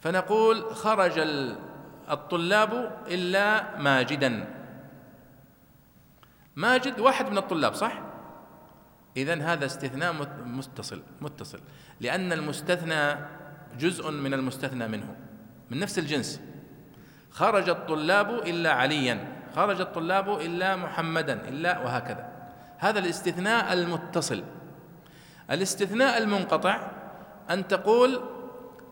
[0.01, 1.19] فنقول خرج
[2.09, 4.47] الطلاب إلا ماجدا.
[6.55, 8.01] ماجد واحد من الطلاب صح؟
[9.17, 10.13] إذا هذا استثناء
[10.45, 11.59] متصل متصل.
[11.99, 13.15] لأن المستثنى
[13.79, 15.15] جزء من المستثنى منه
[15.69, 16.41] من نفس الجنس.
[17.31, 19.40] خرج الطلاب إلا عليا.
[19.55, 22.29] خرج الطلاب إلا محمدا إلا وهكذا.
[22.77, 24.43] هذا الاستثناء المتصل.
[25.51, 26.91] الاستثناء المنقطع
[27.49, 28.21] أن تقول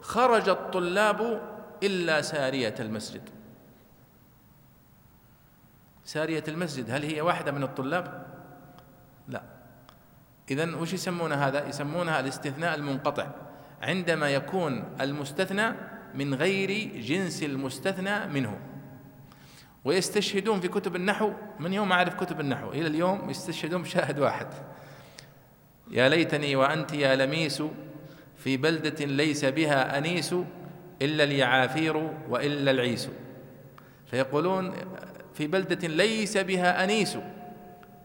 [0.01, 1.41] خرج الطلاب
[1.83, 3.21] إلا سارية المسجد.
[6.05, 8.25] سارية المسجد هل هي واحدة من الطلاب؟
[9.27, 9.41] لا.
[10.51, 13.27] إذا وش يسمون هذا؟ يسمونها الاستثناء المنقطع.
[13.81, 15.75] عندما يكون المستثنى
[16.15, 18.68] من غير جنس المستثنى منه.
[19.85, 21.31] ويستشهدون في كتب النحو.
[21.59, 24.47] من يوم أعرف كتب النحو إلى اليوم يستشهدون بشاهد واحد.
[25.91, 27.63] يا ليتني وأنت يا لميس
[28.37, 30.35] في بلدة ليس بها أنيس
[31.01, 31.97] إلا اليعافير
[32.29, 33.09] وإلا العيس.
[34.05, 34.73] فيقولون
[35.33, 37.17] في بلدة ليس بها أنيس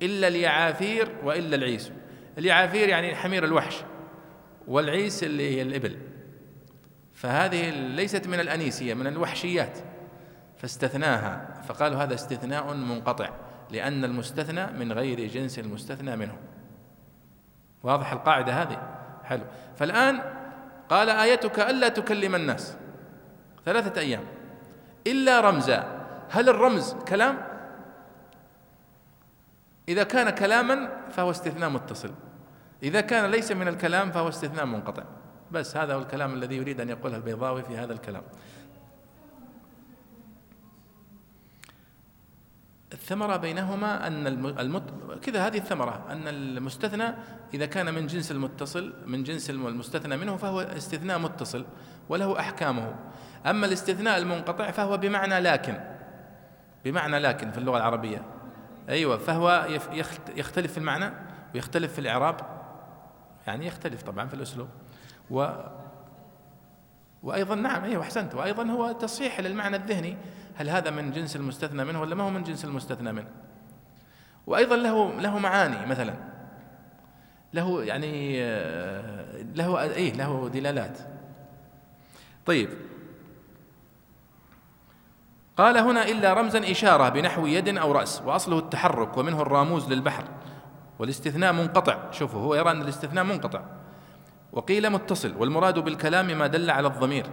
[0.02, 1.90] إلا اليعافير وإلا العيس.
[2.38, 3.76] اليعافير يعني حمير الوحش
[4.68, 5.96] والعيس اللي هي الإبل.
[7.14, 9.78] فهذه ليست من الأنيسية من الوحشيات.
[10.56, 11.62] فاستثناها.
[11.68, 13.30] فقالوا هذا استثناء منقطع
[13.70, 16.36] لأن المستثنى من غير جنس المستثنى منه.
[17.82, 18.78] واضح القاعدة هذه؟
[19.24, 19.44] حلو.
[19.76, 20.20] فالآن
[20.88, 22.76] قال آيتك ألا تكلم الناس.
[23.64, 24.24] ثلاثة أيام.
[25.06, 26.04] إلا رمزا.
[26.30, 27.38] هل الرمز كلام؟
[29.88, 32.10] إذا كان كلاما فهو استثناء متصل.
[32.82, 35.02] إذا كان ليس من الكلام فهو استثناء منقطع.
[35.50, 38.22] بس هذا هو الكلام الذي يريد أن يقوله البيضاوي في هذا الكلام.
[42.94, 44.82] الثمرة بينهما أن المت...
[45.22, 47.14] كذا هذه الثمرة أن المستثنى
[47.54, 51.64] إذا كان من جنس المتصل من جنس المستثنى منه فهو استثناء متصل
[52.08, 52.94] وله أحكامه.
[53.46, 55.80] أما الاستثناء المنقطع فهو بمعنى لكن
[56.84, 58.22] بمعنى لكن في اللغة العربية.
[58.88, 59.66] أيوة فهو
[60.36, 61.10] يختلف في المعنى
[61.54, 62.36] ويختلف في الإعراب
[63.46, 64.68] يعني يختلف طبعا في الأسلوب.
[65.30, 65.46] و
[67.22, 68.34] وأيضا نعم أيوة أحسنت.
[68.34, 70.16] وأيضا هو تصحيح للمعنى الذهني
[70.54, 73.28] هل هذا من جنس المستثنى منه ولا ما هو من جنس المستثنى منه؟
[74.46, 76.14] وأيضا له له معاني مثلا.
[77.54, 80.98] له يعني آه، له إيه له دلالات.
[82.46, 82.68] طيب.
[85.56, 90.24] قال هنا إلا رمزا إشارة بنحو يد أو رأس وأصله التحرك ومنه الراموز للبحر
[90.98, 92.10] والاستثناء منقطع.
[92.10, 93.62] شوفوا هو يرى أن الاستثناء منقطع.
[94.52, 97.26] وقيل متصل والمراد بالكلام ما دل على الضمير.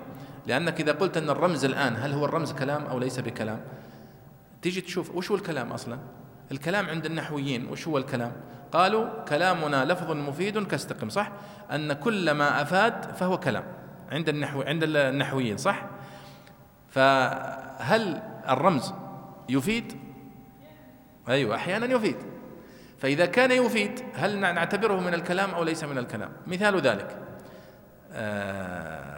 [0.47, 3.61] لأنك إذا قلت أن الرمز الآن هل هو الرمز كلام أو ليس بكلام؟
[4.61, 5.99] تيجي تشوف وش هو الكلام أصلا؟
[6.51, 8.31] الكلام عند النحويين وش هو الكلام؟
[8.71, 11.31] قالوا كلامنا لفظ مفيد كاستقم صح؟
[11.71, 13.63] أن كل ما أفاد فهو كلام
[14.11, 15.85] عند النحو عند النحويين صح؟
[16.89, 18.93] فهل الرمز
[19.49, 19.97] يفيد؟
[21.29, 22.17] أيوة أحيانا يفيد.
[22.99, 27.17] فإذا كان يفيد هل نعتبره من الكلام أو ليس من الكلام؟ مثال ذلك.
[28.11, 29.10] آه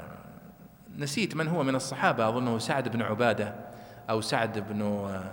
[0.97, 3.55] نسيت من هو من الصحابة أظنه سعد بن عبادة
[4.09, 5.23] أو سعد بن آه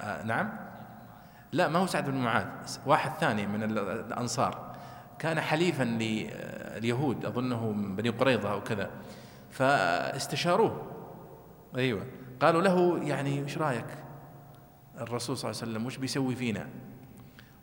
[0.00, 0.52] آه نعم؟
[1.52, 2.46] لا ما هو سعد بن معاذ
[2.86, 4.76] واحد ثاني من الأنصار.
[5.18, 8.90] كان حليفا لليهود أظنه من بني قريظة أو كذا.
[9.50, 10.82] فاستشاروه.
[11.76, 12.06] أيوة.
[12.40, 13.86] قالوا له يعني إيش رأيك؟
[15.00, 16.66] الرسول صلى الله عليه وسلم وش بيسوي فينا؟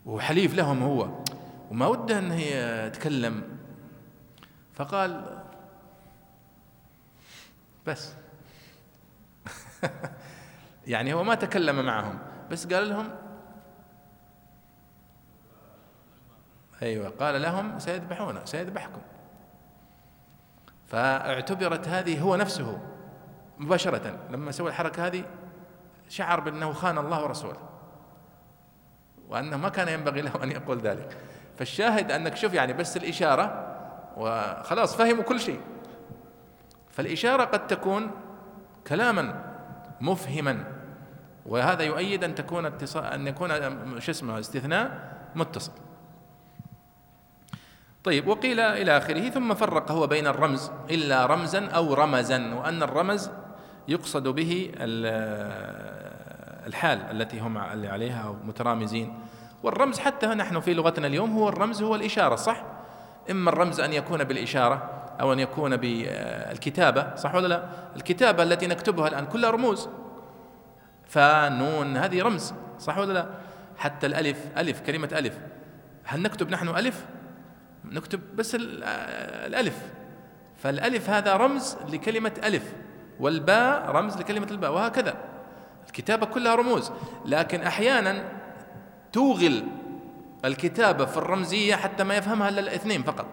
[0.06, 1.08] وحليف لهم هو.
[1.70, 3.42] وما وده انه يتكلم
[4.74, 5.37] فقال
[7.88, 8.14] بس.
[10.86, 12.18] يعني هو ما تكلم معهم
[12.50, 13.10] بس قال لهم
[16.82, 19.00] أيوه قال لهم سيذبحون سيذبحكم.
[20.86, 22.80] فاعتبرت هذه هو نفسه
[23.58, 25.24] مباشرة لما سوى الحركة هذه
[26.08, 27.68] شعر بأنه خان الله ورسوله
[29.28, 31.16] وأنه ما كان ينبغي له أن يقول ذلك.
[31.58, 33.74] فالشاهد أنك شوف يعني بس الإشارة
[34.16, 35.60] وخلاص فهموا كل شيء.
[36.98, 38.10] فالإشارة قد تكون
[38.86, 39.44] كلاما
[40.00, 40.64] مفهما
[41.46, 43.50] وهذا يؤيد أن تكون اتصال أن يكون
[44.00, 45.72] شو اسمه استثناء متصل.
[48.04, 53.30] طيب وقيل إلى آخره ثم فرق هو بين الرمز إلا رمزا أو رمزا وأن الرمز
[53.88, 54.72] يقصد به
[56.66, 59.18] الحال التي هم عليها مترامزين.
[59.62, 62.62] والرمز حتى نحن في لغتنا اليوم هو الرمز هو الإشارة صح؟
[63.30, 67.62] إما الرمز أن يكون بالإشارة أو أن يكون بالكتابة صح ولا لا؟
[67.96, 69.88] الكتابة التي نكتبها الآن كلها رموز.
[71.06, 73.26] فنون هذه رمز صح ولا لا؟
[73.76, 75.38] حتى الألف ألف كلمة ألف.
[76.04, 77.04] هل نكتب نحن ألف؟
[77.84, 79.82] نكتب بس الألف.
[80.56, 82.72] فالألف هذا رمز لكلمة ألف
[83.20, 85.14] والباء رمز لكلمة الباء وهكذا.
[85.86, 86.92] الكتابة كلها رموز.
[87.24, 88.24] لكن أحيانا
[89.12, 89.64] توغل
[90.44, 93.26] الكتابة في الرمزية حتى ما يفهمها إلا الاثنين فقط.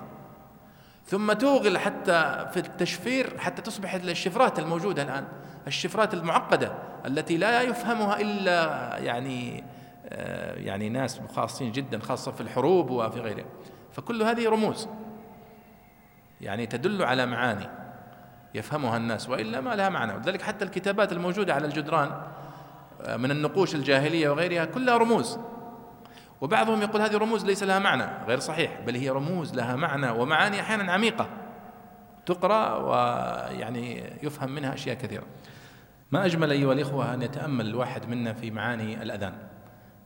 [1.06, 5.26] ثم توغل حتى في التشفير حتى تصبح الشفرات الموجودة الآن
[5.68, 6.72] الشفرات المعقدة
[7.06, 9.64] التي لا يفهمها إلا يعني
[10.10, 13.45] آه، يعني ناس خاصين جدا خاصة في الحروب وفي غيرها.
[13.91, 14.88] فكل هذه رموز
[16.41, 17.70] يعني تدل على معاني
[18.56, 20.14] يفهمها الناس وإلا ما لها معنى.
[20.14, 22.22] ولذلك حتى الكتابات الموجودة على الجدران
[23.01, 25.39] آه، من النقوش الجاهلية وغيرها كلها رموز.
[26.42, 30.62] وبعضهم يقول هذه رموز ليس لها معنى غير صحيح بل هي رموز لها معنى ومعاني
[30.62, 31.28] أحيانا عميقة
[32.26, 35.24] تقرأ ويعني يفهم منها أشياء كثيرة.
[36.12, 39.34] ما أجمل أيها الإخوة أن يتأمل الواحد منا في معاني الأذان؟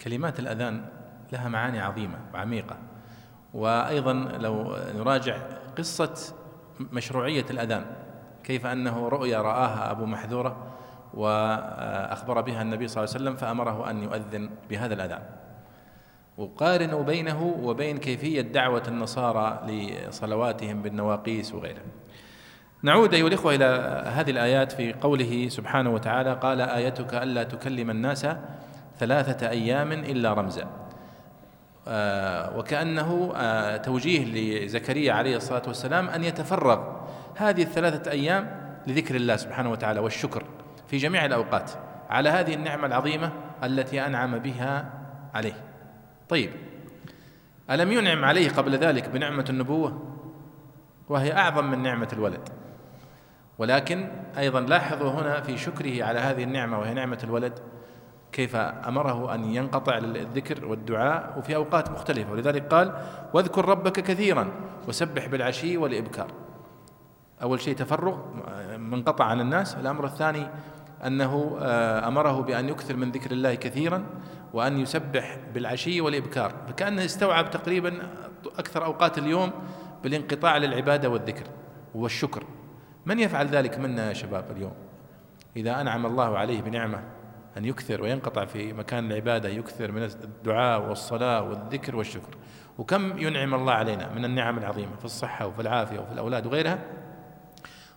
[0.02, 0.86] كلمات الأذان
[1.32, 2.78] لها معاني عظيمة وعميقة.
[3.54, 5.38] وأيضا لو نراجع
[5.78, 6.34] قصة
[6.80, 7.86] مشروعية الأذان
[8.44, 10.68] كيف أنه رؤيا رآها أبو محذورة
[11.14, 15.22] وأخبر بها النبي صلى الله عليه وسلم فأمره أن يؤذن بهذا الأذان.
[16.40, 21.82] وقارنوا بينه وبين كيفية دعوة النصارى لصلواتهم بالنواقيس وغيره
[22.84, 23.66] نعود أيها الإخوة إلى
[24.08, 28.28] هذه الآيات في قوله سبحانه وتعالى قال آيتك ألا تكلم الناس
[29.00, 30.68] ثلاثة أيام إلا رمزا.
[31.88, 36.80] آه، وكأنه آه، توجيه لزكريا عليه الصلاة والسلام أن يتفرغ
[37.36, 40.44] هذه الثلاثة أيام لذكر الله سبحانه وتعالى والشكر
[40.88, 41.72] في جميع الأوقات
[42.10, 43.32] على هذه النعمة العظيمة
[43.64, 44.90] التي أنعم بها
[45.34, 45.69] عليه.
[46.30, 46.52] طيب
[47.70, 50.16] ألم ينعم عليه قبل ذلك بنعمة النبوة؟
[51.10, 52.50] وهي أعظم من نعمة الولد.
[53.58, 54.08] ولكن
[54.38, 57.60] أيضا لاحظوا هنا في شكره على هذه النعمة وهي نعمة الولد
[58.32, 62.32] كيف أمره أن ينقطع للذكر والدعاء وفي أوقات مختلفة.
[62.32, 62.94] ولذلك قال
[63.34, 64.52] واذكر ربك كثيرا
[64.88, 66.28] وسبح بالعشي والإبكار.
[67.42, 68.18] أول شيء تفرغ
[68.78, 69.76] منقطع عن الناس.
[69.76, 70.48] الأمر الثاني
[71.06, 74.04] أنه آه، أمره بأن يكثر من ذكر الله كثيرا
[74.54, 78.10] وأن يسبح بالعشي والإبكار فكأنه استوعب تقريبا
[78.58, 79.52] أكثر أوقات اليوم
[80.04, 81.44] بالانقطاع للعبادة والذكر
[81.96, 82.44] والشكر.
[83.06, 84.74] من يفعل ذلك منا يا شباب اليوم؟
[85.56, 87.04] إذا أنعم الله عليه بنعمة
[87.58, 92.38] أن يكثر وينقطع في مكان العبادة يكثر من الدعاء والصلاة والذكر والشكر.
[92.78, 96.80] وكم ينعم الله علينا من النعم العظيمة في الصحة وفي العافية وفي الأولاد وغيرها؟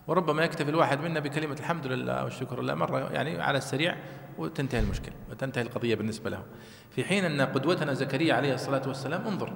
[0.07, 3.95] وربما يكتفي الواحد منا بكلمة الحمد لله والشكر لله مرة يعني على السريع
[4.37, 6.43] وتنتهي المشكلة وتنتهي القضية بالنسبة له
[6.91, 9.53] في حين أن قدوتنا زكريا عليه الصلاة والسلام انظر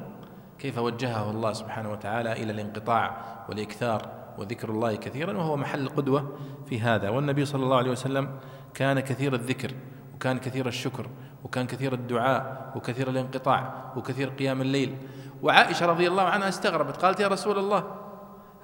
[0.60, 3.18] كيف وجهه الله سبحانه وتعالى إلى الانقطاع
[3.50, 7.10] والإكثار وذكر الله كثيرا وهو محل قدوة في هذا.
[7.10, 8.30] والنبي صلى الله عليه وسلم
[8.74, 9.72] كان كثير الذكر
[10.16, 11.10] وكان كثير الشكر
[11.44, 14.98] وكان كثير الدعاء وكثير الانقطاع وكثير قيام الليل.
[15.42, 17.84] وعائشة رضي الله عنها استغربت قالت يا رسول الله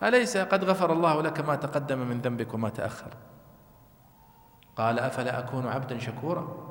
[0.04, 3.14] أليس قد غفر الله لك ما تقدم من ذنبك وما تأخر؟
[4.78, 6.64] قال أفلا أكون عبدا شكورا؟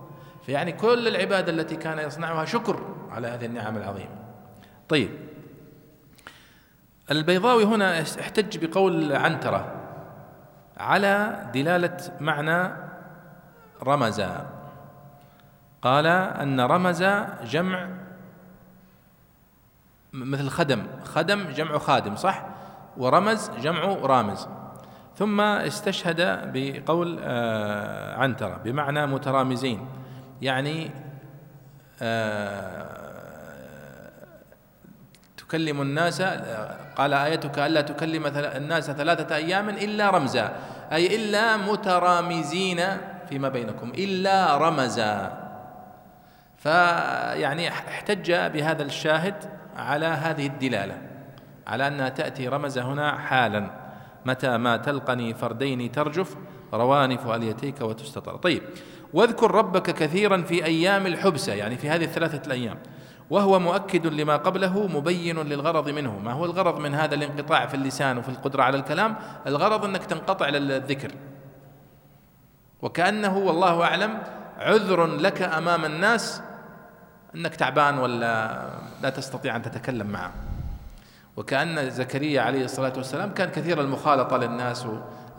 [0.46, 2.80] فيعني كل العبادة التي كان يصنعها شكر
[3.10, 4.16] على هذه النعم العظيمة.
[4.88, 5.10] طيب.
[7.10, 9.74] البيضاوي هنا احتج بقول عنترة
[10.76, 12.72] على دلالة معنى
[13.82, 14.22] رمز
[15.82, 17.04] قال أن رمز
[17.44, 17.88] جمع
[20.12, 20.86] مثل خدم.
[21.04, 22.46] خدم جمع خادم صح؟
[22.96, 24.48] ورمز جمع رامز.
[25.16, 29.86] ثم استشهد بقول آه، عنترة بمعنى مترامزين.
[30.42, 30.90] يعني
[32.02, 32.92] آه،
[35.36, 36.22] تكلم الناس
[36.96, 40.52] قال آيتك ألا تكلم الناس ثلاثة أيام إلا رمزا.
[40.92, 42.80] أي إلا مترامزين
[43.28, 45.38] فيما بينكم إلا رمزا.
[46.58, 49.34] فيعني احتج بهذا الشاهد
[49.76, 50.98] على هذه الدلالة
[51.66, 53.81] على أنها تأتي رمز هنا حالا.
[54.24, 56.36] متى ما تلقني فردين ترجف
[56.74, 58.36] روانف أليتيك وتستطر.
[58.36, 58.62] طيب
[59.12, 62.78] واذكر ربك كثيرا في أيام الحبسة يعني في هذه الثلاثة الأيام
[63.30, 66.18] وهو مؤكد لما قبله مبين للغرض منه.
[66.18, 69.16] ما هو الغرض من هذا الانقطاع في اللسان وفي القدرة على الكلام؟
[69.46, 71.12] الغرض أنك تنقطع للذكر
[72.82, 74.18] وكأنه والله أعلم
[74.58, 76.42] عذر لك أمام الناس
[77.34, 78.62] أنك تعبان ولا
[79.02, 80.32] لا تستطيع أن تتكلم معه.
[81.36, 84.86] وكأن زكريا عليه الصلاة والسلام كان كثير المخالطة للناس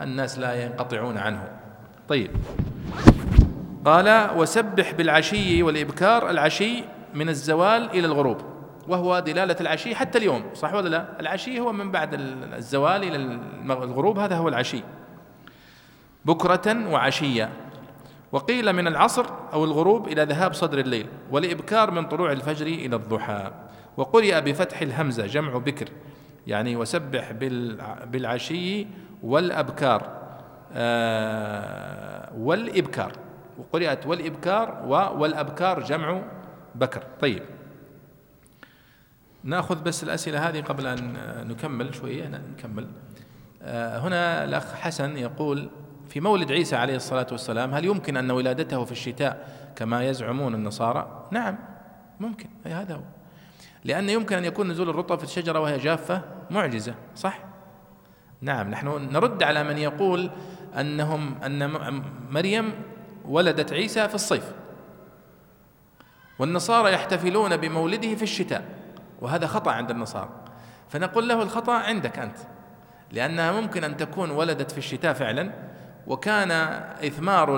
[0.00, 1.48] والناس لا ينقطعون عنه.
[2.08, 2.30] طيب.
[3.84, 6.84] قال وسبح بالعشي والإبكار العشي
[7.14, 8.38] من الزوال إلى الغروب
[8.88, 12.14] وهو دلالة العشي حتى اليوم صح ولا لا؟ العشي هو من بعد
[12.54, 13.16] الزوال إلى
[13.64, 14.82] الغروب هذا هو العشي.
[16.24, 17.50] بكرة وعشية.
[18.32, 23.50] وقيل من العصر أو الغروب إلى ذهاب صدر الليل والإبكار من طلوع الفجر إلى الضحى.
[23.96, 25.88] وقرئ بفتح الهمزة جمع بكر.
[26.46, 27.32] يعني وسبح
[28.04, 28.86] بالعشي
[29.22, 30.24] والأبكار.
[30.72, 33.12] آه والإبكار.
[33.58, 34.82] وقرئت والإبكار
[35.18, 36.22] والأبكار جمع
[36.74, 37.02] بكر.
[37.20, 37.42] طيب.
[39.44, 41.16] نأخذ بس الأسئلة هذه قبل أن
[41.48, 42.28] نكمل شوية.
[42.28, 42.86] نكمل.
[43.62, 45.70] آه هنا الأخ حسن يقول
[46.08, 51.28] في مولد عيسى عليه الصلاة والسلام هل يمكن أن ولادته في الشتاء كما يزعمون النصارى؟
[51.30, 51.58] نعم
[52.20, 52.48] ممكن.
[52.66, 53.00] أي هذا هو.
[53.84, 57.38] لأن يمكن أن يكون نزول الرطب في الشجرة وهي جافة معجزة صح؟
[58.40, 60.30] نعم نحن نرد على من يقول
[60.80, 61.70] أنهم أن
[62.30, 62.74] مريم
[63.24, 64.52] ولدت عيسى في الصيف.
[66.38, 68.64] والنصارى يحتفلون بمولده في الشتاء
[69.20, 70.30] وهذا خطأ عند النصارى.
[70.88, 72.36] فنقول له الخطأ عندك أنت
[73.12, 75.52] لأنها ممكن أن تكون ولدت في الشتاء فعلا
[76.06, 76.50] وكان
[77.06, 77.56] إثمار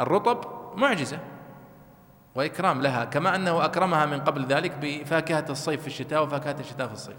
[0.00, 0.44] الرطب
[0.76, 1.18] معجزة.
[2.34, 6.92] وإكرام لها كما أنه أكرمها من قبل ذلك بفاكهة الصيف في الشتاء وفاكهة الشتاء في
[6.92, 7.16] الصيف.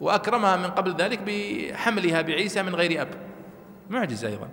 [0.00, 3.08] وأكرمها من قبل ذلك بحملها بعيسى من غير أب.
[3.90, 4.48] معجزة أيضا.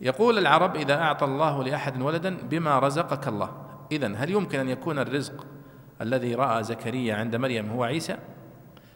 [0.00, 3.50] يقول العرب إذا أعطى الله لأحد ولدا بما رزقك الله.
[3.92, 5.46] إذا هل يمكن أن يكون الرزق
[6.00, 8.16] الذي رأى زكريا عند مريم هو عيسى؟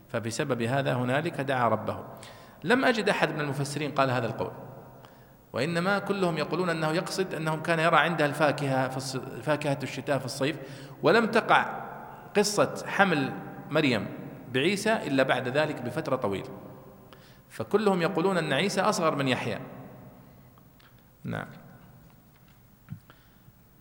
[0.09, 1.99] فبسبب هذا هنالك دعا ربه.
[2.65, 4.51] لم أجد أحد من المفسرين قال هذا القول.
[5.53, 10.57] وإنما كلهم يقولون أنه يقصد أنه كان يرى عندها الفاكهة في فاكهة الشتاء في الصيف
[11.03, 11.89] ولم تقع
[12.37, 13.33] قصة حمل
[13.71, 14.07] مريم
[14.53, 16.49] بعيسى إلا بعد ذلك بفترة طويلة.
[17.49, 19.59] فكلهم يقولون أن عيسى أصغر من يحيى.
[21.25, 21.47] نعم.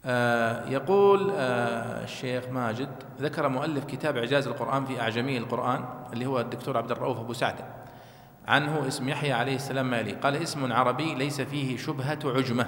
[0.06, 2.90] آه يقول آه الشيخ ماجد
[3.22, 7.56] ذكر مؤلف كتاب إعجاز القرآن في أعجمي القرآن اللي هو الدكتور عبد الرؤوف أبو سعد.
[8.48, 12.68] عنه اسم يحيى عليه السلام ما يلي قال اسم عربي ليس فيه شبهة عجمة.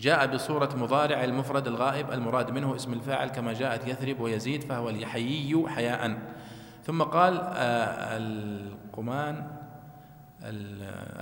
[0.00, 5.68] جاء بصورة مضارع المفرد الغائب المراد منه اسم الفاعل كما جاءت يثرب ويزيد فهو اليحيي
[5.68, 6.18] حياء.
[6.84, 9.46] ثم قال آه القمان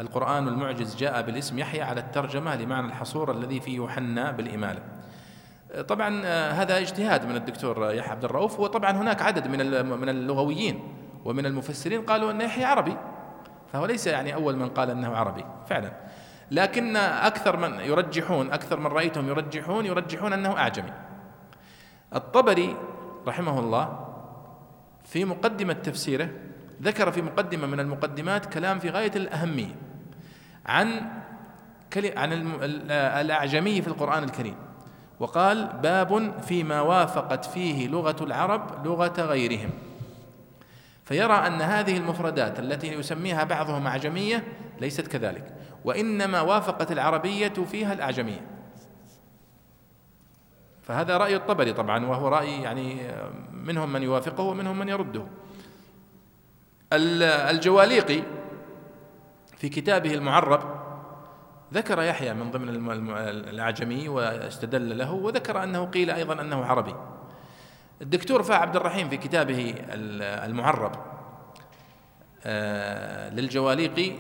[0.00, 4.82] القرآن المعجز جاء بالاسم يحيى على الترجمة لمعنى الحصور الذي في يوحنا بالإمالة.
[5.88, 10.80] طبعا آه، هذا اجتهاد من الدكتور يحيى عبد الرؤوف وطبعا هناك عدد من من اللغويين
[11.24, 12.96] ومن المفسرين قالوا أن يحيى عربي.
[13.72, 15.92] فهو ليس يعني أول من قال أنه عربي فعلا.
[16.50, 20.92] لكن أكثر من يرجحون أكثر من رأيتهم يرجحون يرجحون أنه أعجمي.
[22.14, 22.76] الطبري
[23.26, 24.06] رحمه الله
[25.04, 26.28] في مقدمة تفسيره
[26.82, 29.74] ذكر في مقدمة من المقدمات كلام في غاية الأهمية
[30.66, 31.00] عن
[31.96, 32.32] عن
[32.90, 34.56] الأعجمي في القرآن الكريم.
[35.20, 39.70] وقال باب فيما وافقت فيه لغة العرب لغة غيرهم.
[41.06, 44.44] فيرى أن هذه المفردات التي يسميها بعضهم أعجمية
[44.80, 45.54] ليست كذلك
[45.84, 48.46] وإنما وافقت العربية فيها الأعجمية.
[50.82, 53.00] فهذا رأي الطبري طبعا وهو رأي يعني
[53.52, 55.26] منهم من يوافقه ومنهم من يرده.
[56.92, 58.22] الجواليقي
[59.56, 60.60] في كتابه المعرب
[61.74, 62.90] ذكر يحيى من ضمن
[63.28, 66.94] الأعجمي واستدل له وذكر أنه قيل أيضا أنه عربي.
[68.02, 70.92] الدكتور فا عبد الرحيم في كتابه ال- المعرب
[72.44, 74.12] آه، للجواليقي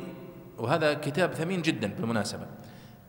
[0.58, 2.46] وهذا كتاب ثمين جدا بالمناسبة.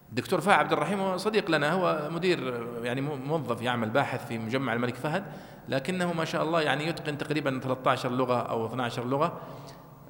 [0.09, 4.73] الدكتور فا عبد الرحيم هو صديق لنا هو مدير يعني موظف يعمل باحث في مجمع
[4.73, 5.23] الملك فهد
[5.69, 9.39] لكنه ما شاء الله يعني يتقن تقريبا 13 لغة أو 12 لغة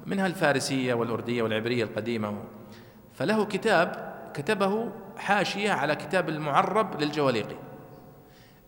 [0.06, 2.34] منها الفارسية والأردية والعبرية القديمة.
[3.14, 7.56] فله كتاب كتبه حاشية على كتاب المعرب للجواليقي.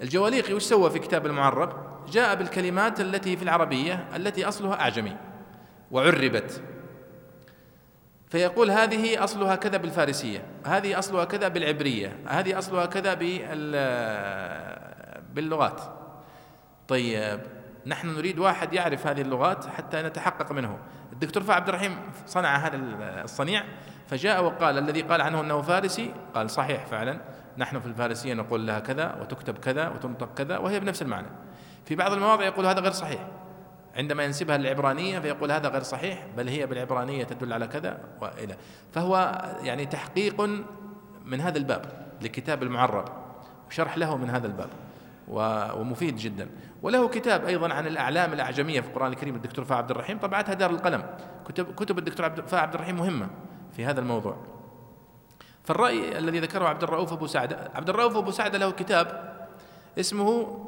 [0.02, 1.72] الجواليقي وش سوى في كتاب المعرب؟
[2.08, 5.16] جاء بالكلمات التي في العربية التي أصلها أعجمي
[5.90, 6.62] وعربت.
[8.28, 14.80] فيقول هذه أصلها كذا بالفارسية هذه أصلها كذا بالعبرية هذه أصلها كذا بال-
[15.34, 15.80] باللغات.
[16.88, 17.40] طيب
[17.86, 20.78] نحن نريد واحد يعرف هذه اللغات حتى نتحقق منه.
[21.12, 21.96] الدكتور فا عبد الرحيم
[22.26, 22.76] صنع هذا
[23.24, 23.64] الصنيع
[24.08, 27.20] فجاء وقال الذي قال عنه إنه فارسي قال صحيح فعلا.
[27.60, 31.26] نحن في الفارسية نقول لها كذا وتكتب كذا وتنطق كذا وهي بنفس المعنى.
[31.84, 33.26] في بعض المواضع يقول هذا غير صحيح.
[33.96, 38.56] عندما ينسبها للعبرانية فيقول هذا غير صحيح بل هي بالعبرانية تدل على كذا وإلى.
[38.92, 40.40] فهو يعني تحقيق
[41.24, 41.84] من هذا الباب
[42.22, 43.04] لكتاب المعرب
[43.68, 44.68] وشرح له من هذا الباب
[45.78, 46.48] ومفيد جدا.
[46.82, 50.70] وله كتاب أيضا عن الأعلام الأعجمية في القرآن الكريم الدكتور فا عبد الرحيم طبعتها دار
[50.70, 51.02] القلم.
[51.48, 53.28] كتب كتب الدكتور عبد فا عبد الرحيم مهمة
[53.72, 54.59] في هذا الموضوع.
[55.64, 59.30] فالرأي الذي ذكره عبد الرؤوف أبو سعد عبد الرؤوف أبو سعد له كتاب
[59.98, 60.58] اسمه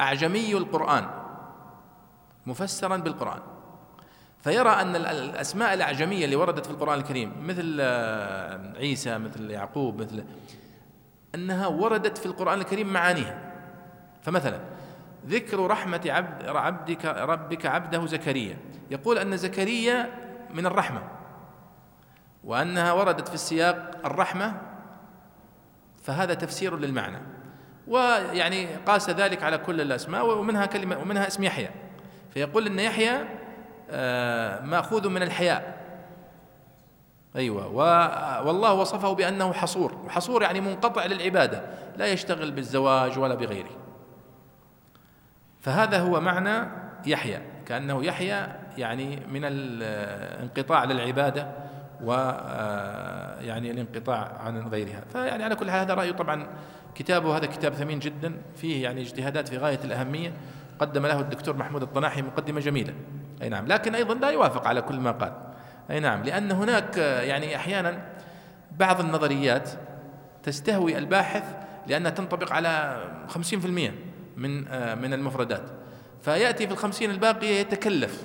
[0.00, 1.06] أعجمي القرآن
[2.46, 3.40] مفسرا بالقرآن.
[4.42, 10.00] فيرى أن ال- الأسماء الأعجمية اللي وردت في القرآن الكريم مثل آه، عيسى مثل يعقوب
[10.00, 10.24] مثل
[11.34, 13.52] أنها وردت في القرآن الكريم معانيها.
[14.22, 14.60] فمثلا
[15.26, 18.56] ذكر رحمة عبد ربك عبده زكريا.
[18.90, 20.10] يقول أن زكريا
[20.54, 21.02] من الرحمة.
[22.44, 24.60] وأنها وردت في السياق الرحمة
[26.02, 27.18] فهذا تفسير للمعنى.
[27.86, 31.70] ويعني قاس ذلك على كل الأسماء ومنها كلمة ومنها اسم يحيى.
[32.30, 33.24] فيقول أن يحيى
[33.90, 35.84] آه، مأخوذ من الحياء.
[37.36, 37.66] أيوة.
[38.46, 39.94] والله وصفه بأنه حصور.
[40.04, 41.62] وحصور يعني منقطع للعبادة.
[41.96, 43.70] لا يشتغل بالزواج ولا بغيره.
[45.60, 46.68] فهذا هو معنى
[47.06, 47.40] يحيى.
[47.66, 48.46] كأنه يحيى
[48.78, 51.48] يعني من الانقطاع للعبادة.
[52.04, 55.04] و آه، الانقطاع عن غيرها.
[55.12, 56.46] فيعني على كل حال هذا رأيه طبعا
[56.94, 60.32] كتابه هذا كتاب ثمين جدا فيه يعني اجتهادات في غاية الأهمية.
[60.78, 62.94] قدم له الدكتور محمود الطناحي مقدمة جميلة.
[63.42, 63.66] أي نعم.
[63.66, 65.32] لكن أيضا لا يوافق على كل ما قال.
[65.90, 66.22] أي نعم.
[66.22, 68.02] لأن هناك آه، يعني أحيانا
[68.78, 69.70] بعض النظريات
[70.42, 71.44] تستهوي الباحث
[71.86, 73.92] لأنها تنطبق على 50%
[74.36, 75.62] من آه، من المفردات.
[76.22, 78.24] فيأتي في الخمسين الباقية يتكلف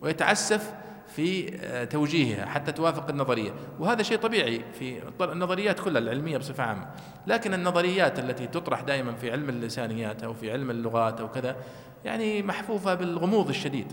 [0.00, 0.72] ويتعسف
[1.16, 3.50] في آه، توجيهها حتى توافق النظرية.
[3.78, 6.86] وهذا شيء طبيعي في النظريات كلها العلمية بصفة عامة.
[7.26, 11.56] لكن النظريات التي تطرح دائما في علم اللسانيات أو في علم اللغات أو كذا
[12.04, 13.92] يعني محفوفة بالغموض الشديد.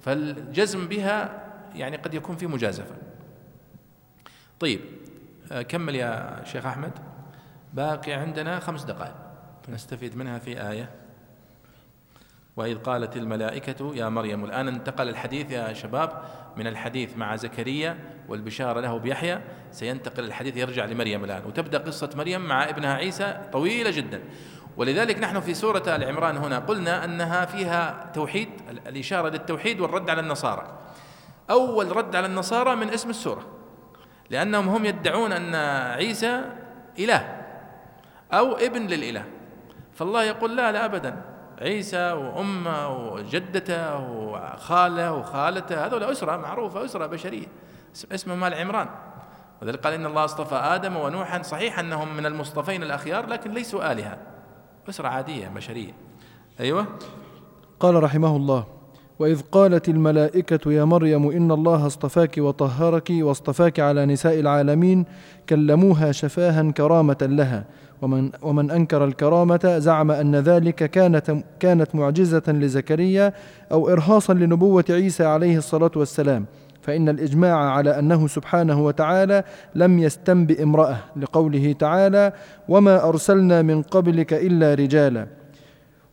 [0.00, 2.94] فالجزم بها يعني قد يكون في مجازفة.
[4.60, 4.80] طيب
[5.52, 6.92] آه، كمل يا شيخ أحمد.
[7.74, 9.14] باقي عندنا خمس دقائق.
[9.68, 10.90] نستفيد منها في آية.
[12.56, 16.22] وإذ قالت الملائكة يا مريم الآن انتقل الحديث يا شباب.
[16.56, 19.40] من الحديث مع زكريا والبشارة له بيحيى
[19.72, 21.42] سينتقل الحديث يرجع لمريم الآن.
[21.46, 24.22] وتبدأ قصة مريم مع ابنها عيسى طويلة جدا.
[24.76, 28.48] ولذلك نحن في سورة آل عمران هنا قلنا أنها فيها توحيد
[28.86, 30.78] الإشارة للتوحيد والرد على النصارى.
[31.50, 33.46] أول رد على النصارى من اسم السورة
[34.30, 35.54] لأنهم هم يدعون أن
[35.94, 36.44] عيسى
[36.98, 37.42] إله
[38.32, 39.24] أو ابن للإله.
[39.94, 41.35] فالله يقول لا لا أبدا.
[41.60, 47.46] عيسى وأمه وجدته وخاله وخالته هذول أسرة معروفة أسرة بشرية.
[47.94, 48.88] اسم- اسمه مال عمران.
[49.62, 51.42] وذلك قال إن الله اصطفى آدم ونوحا.
[51.42, 54.18] صحيح أنهم من المصطفين الأخيار لكن ليسوا آلهة.
[54.88, 55.92] أسرة عادية بشرية.
[56.60, 56.86] أيوة.
[57.80, 58.66] قال رحمه الله
[59.18, 65.04] وإذ قالت الملائكة يا مريم إن الله اصطفاك وطهرك واصطفاك على نساء العالمين
[65.48, 67.64] كلموها شفاها كرامة لها.
[68.02, 73.32] ومن, ومن أنكر الكرامة زعم أن ذلك كانت كانت معجزة لزكريا
[73.72, 76.44] أو ارهاصا لنبوة عيسى عليه الصلاة والسلام.
[76.82, 79.44] فإن الإجماع على أنه سبحانه وتعالى
[79.74, 82.32] لم يستنبئ امرأة لقوله تعالى
[82.68, 85.26] وما أرسلنا من قبلك إلا رجالا.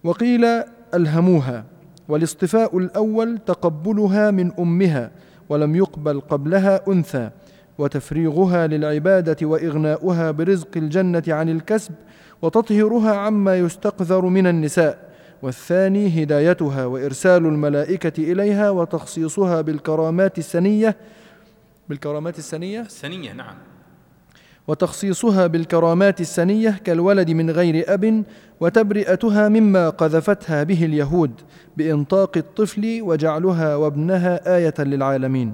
[0.04, 0.46] وقيل
[0.94, 1.73] ألهموها.
[2.08, 5.12] والاصطفاء الأول تقبلها من أمها
[5.50, 7.30] ولم يقبل قبلها أنثى
[7.78, 11.94] وتفريغها للعبادة وإغناؤها برزق الجنة عن الكسب
[12.42, 15.14] وتطهيرها عما يستقذر من النساء.
[15.42, 20.96] والثاني هدايتها وإرسال الملائكة إليها وتخصيصها بالكرامات السنية
[21.90, 23.56] بالكرامات السنية؟ السنية نعم.
[24.68, 28.24] وتخصيصها بالكرامات السنية كالولد من غير أب
[28.60, 31.32] وتبرئتها مما قذفتها به اليهود
[31.78, 35.54] بإنطاق الطفل وجعلها وابنها آية للعالمين.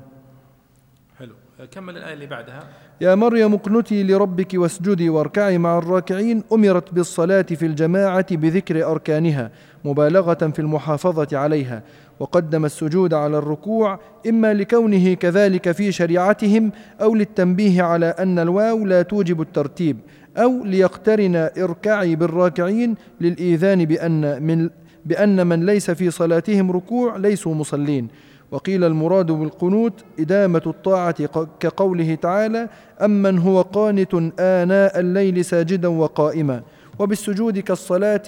[1.19, 1.33] حلو.
[1.71, 2.63] كمل الآية اللي بعدها.
[3.01, 9.51] يا مريم اقنتي لربك واسجدي واركعي مع الراكعين أمرت بالصلاة في الجماعة بذكر أركانها.
[9.85, 11.83] مبالغة في المحافظة عليها
[12.19, 13.99] وقدم السجود على الركوع
[14.29, 19.97] إما لكونه كذلك في شريعتهم أو للتنبيه على أن الواو لا توجب الترتيب
[20.37, 24.69] أو ليقترن اركعي بالراكعين للإيذان بأن من
[25.05, 28.07] بأن من ليس في صلاتهم ركوع ليسوا مصلين.
[28.51, 31.25] وقيل المراد بالقنوت إدامة الطاعة
[31.59, 32.69] كقوله تعالى
[33.01, 36.61] أمن هو قانت آناء الليل ساجدا وقائما.
[36.99, 38.21] وبالسجود كالصلاة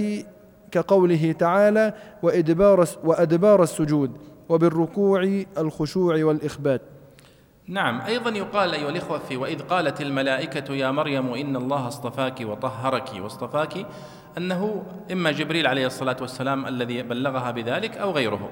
[0.72, 1.94] كقوله تعالى
[2.24, 4.18] وإدبار, وأدبار السجود
[4.50, 6.82] وبالركوع الخشوع والإخبات.
[7.68, 13.10] نعم أيضا يقال أيها الإخوة في وإذ قالت الملائكة يا مريم إن الله اصطفاك وطهرك
[13.20, 13.86] واصطفاك
[14.38, 18.50] أنه إما جبريل عليه الصلاة والسلام الذي بلغها بذلك أو غيره.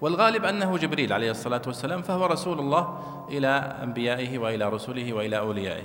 [0.00, 2.98] والغالب أنه جبريل عليه الصلاة والسلام فهو رسول الله
[3.28, 3.48] إلى
[3.82, 5.84] أنبيائه وإلى رسله وإلى أوليائه.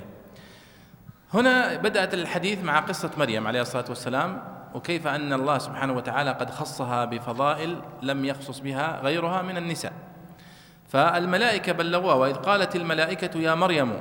[1.34, 4.55] هنا بدأت الحديث مع قصة مريم عليه الصلاة والسلام.
[4.74, 9.92] وكيف أن الله سبحانه وتعالى قد خصها بفضائل لم يخصص بها غيرها من النساء.
[10.88, 14.00] فالملائكة بلغوها وإذ قالت الملائكة يا مريم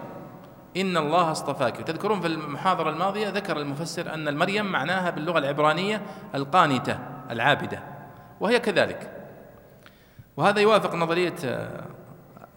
[0.78, 1.78] إن الله اصطفاك.
[1.78, 6.02] تذكرون في المحاضرة الماضية ذكر المفسر أن المريم معناها باللغة العبرانية
[6.36, 7.00] القانتة
[7.32, 7.80] العابدة
[8.40, 9.12] وهي كذلك.
[10.38, 11.36] وهذا يوافق نظرية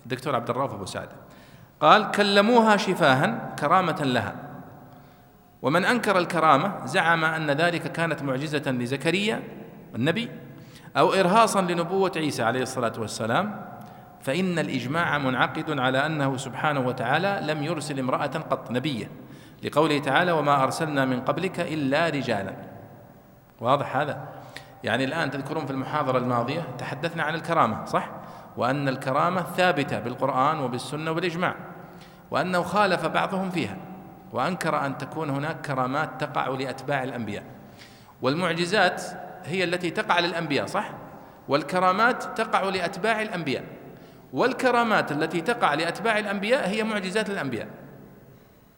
[0.04, 1.08] الدكتور عبد الرؤوف أبو سعد.
[1.80, 4.47] قال كلموها شفاها كرامة لها.
[5.62, 9.42] ومن أنكر الكرامة زعم أن ذلك كانت معجزة لزكريا
[9.94, 10.30] النبي
[10.96, 13.68] أو إرهاصا لنبوة عيسى عليه الصلاة والسلام
[14.20, 19.10] فإن الإجماع منعقد على أنه سبحانه وتعالى لم يرسل امرأة قط نبية
[19.64, 22.54] لقوله تعالى وما أرسلنا من قبلك إلا رجالا
[23.60, 24.28] واضح هذا؟
[24.84, 28.10] يعني الآن تذكرون في المحاضرة الماضية تحدثنا عن الكرامة صح؟
[28.56, 31.54] وأن الكرامة ثابتة بالقرآن وبالسنة وبالإجماع
[32.30, 33.76] وأنه خالف بعضهم فيها.
[34.32, 37.42] وأنكر أن تكون هناك كرامات تقع لأتباع الأنبياء.
[38.22, 39.02] والمعجزات
[39.44, 40.90] هي التي تقع للأنبياء صح؟
[41.48, 43.64] والكرامات تقع لأتباع الأنبياء.
[44.32, 47.68] والكرامات التي تقع لأتباع الأنبياء هي معجزات الأنبياء.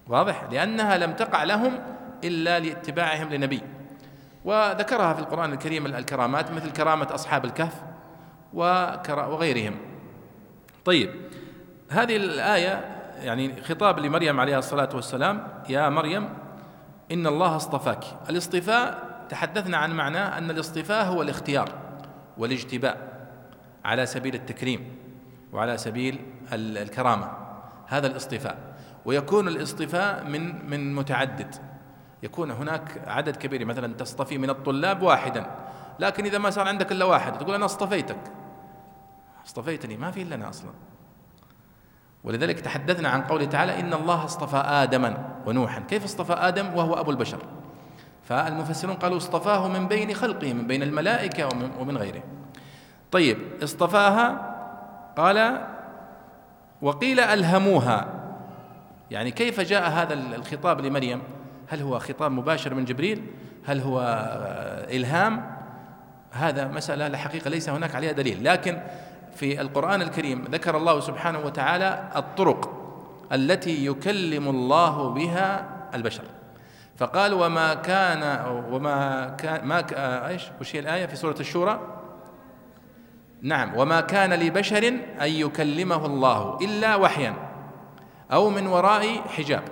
[0.08, 1.78] واضح؟ لأنها لم تقع لهم
[2.24, 3.62] إلا لاتباعهم لنبي.
[4.44, 7.82] وذكرها في القرآن الكريم الكرامات مثل كرامة أصحاب الكهف
[8.52, 9.76] وغيرهم.
[10.84, 11.10] طيب
[11.90, 16.28] هذه الآية يعني خطاب لمريم عليها الصلاة والسلام يا مريم
[17.12, 18.04] إن الله اصطفاك.
[18.30, 21.72] الاصطفاء تحدثنا عن معناه أن الاصطفاء هو الاختيار
[22.38, 23.26] والاجتباء
[23.84, 24.96] على سبيل التكريم
[25.52, 26.20] وعلى سبيل
[26.52, 27.30] الكرامة.
[27.86, 28.58] هذا الاصطفاء.
[29.04, 31.54] ويكون الاصطفاء من من متعدد.
[32.22, 35.46] يكون هناك عدد كبير مثلا تصطفي من الطلاب واحدا.
[35.98, 38.32] لكن إذا ما صار عندك إلا واحد تقول أنا اصطفيتك.
[39.46, 40.70] اصطفيتني ما في إلا أنا أصلا.
[42.24, 45.80] ولذلك تحدثنا عن قوله تعالى إن الله اصطفى آدما ونوحا.
[45.80, 47.38] كيف اصطفى آدم وهو أبو البشر؟
[48.22, 51.48] فالمفسرون قالوا اصطفاه من بين خلقه من بين الملائكة
[51.78, 52.22] ومن, غيره.
[53.12, 54.56] طيب اصطفاها
[55.16, 55.66] قال
[56.82, 58.06] وقيل ألهموها.
[59.10, 61.22] يعني كيف جاء هذا الخطاب لمريم؟
[61.68, 63.26] هل هو خطاب مباشر من جبريل؟
[63.66, 64.00] هل هو
[64.90, 65.56] إلهام؟
[66.30, 68.44] هذا مسألة الحقيقة ليس هناك عليها دليل.
[68.44, 68.78] لكن
[69.34, 72.76] في القرآن الكريم ذكر الله سبحانه وتعالى الطرق
[73.32, 76.24] التي يكلم الله بها البشر.
[76.96, 79.84] فقال وما كان وما كان ما
[80.28, 81.80] إيش؟ وش هي الآية في سورة الشورى؟
[83.42, 84.88] نعم وما كان لبشر
[85.20, 87.34] أن يكلمه الله إلا وحيا
[88.32, 89.62] أو من وراء حجاب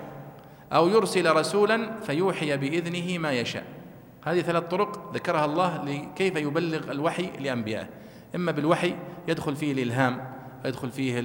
[0.72, 3.64] أو يرسل رسولا فيوحي بإذنه ما يشاء.
[4.24, 7.88] هذه ثلاث طرق ذكرها الله لكيف يبلغ الوحي لأنبيائه.
[8.34, 8.94] إما بالوحي
[9.28, 10.30] يدخل فيه الإلهام
[10.64, 11.20] يدخل فيه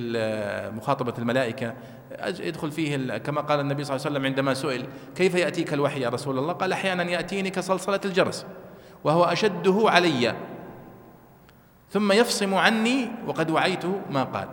[0.71, 1.73] مخاطبة الملائكة
[2.39, 4.85] يدخل فيه كما قال النبي صلى الله عليه وسلم عندما سئل
[5.15, 8.45] كيف يأتيك الوحي يا رسول الله؟ قال أحيانا يأتيني كصلصلة الجرس
[9.03, 10.35] وهو أشده علي
[11.91, 14.47] ثم يفصم عني وقد وعيته ما قال.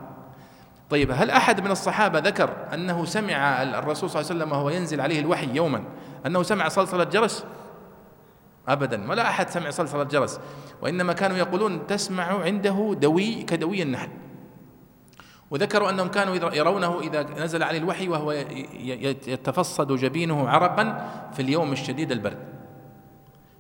[0.91, 5.01] طيب هل أحد من الصحابة ذكر أنه سمع الرسول صلى الله عليه وسلم وهو ينزل
[5.01, 5.83] عليه الوحي يوما
[6.27, 7.45] أنه سمع صلصلة جرس
[8.73, 9.11] أبدا.
[9.11, 10.41] ولا أحد سمع صلصلة جرس
[10.83, 14.09] وإنما كانوا يقولون تسمع عنده دوي كدوي النحل.
[15.51, 18.33] وذكروا أنهم كانوا يرونه إذا نزل عليه الوحي وهو
[19.27, 22.39] يتفصد جبينه عرقا في اليوم الشديد البرد.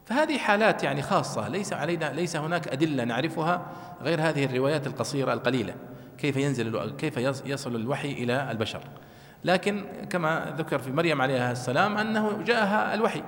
[0.07, 1.49] فهذه حالات يعني خاصة.
[1.49, 3.67] ليس علينا ليس هناك أدلة نعرفها
[4.03, 5.75] غير هذه الروايات القصيرة القليلة.
[6.19, 7.17] كيف ينزل كيف
[7.47, 8.81] يصل الوحي إلى البشر.
[9.45, 13.23] لكن كما ذكر في مريم عليها السلام أنه جاءها الوحي.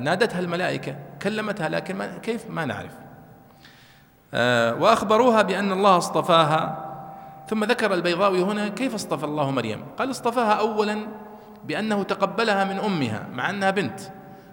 [0.00, 2.92] نادتها الملائكة كلمتها لكن ما كيف؟ ما نعرف.
[4.34, 6.86] آه وأخبروها بأن الله اصطفاها.
[7.48, 11.06] ثم ذكر البيضاوي هنا كيف اصطفى الله مريم؟ قال اصطفاها أولا
[11.64, 14.00] بأنه تقبلها من أمها مع أنها بنت.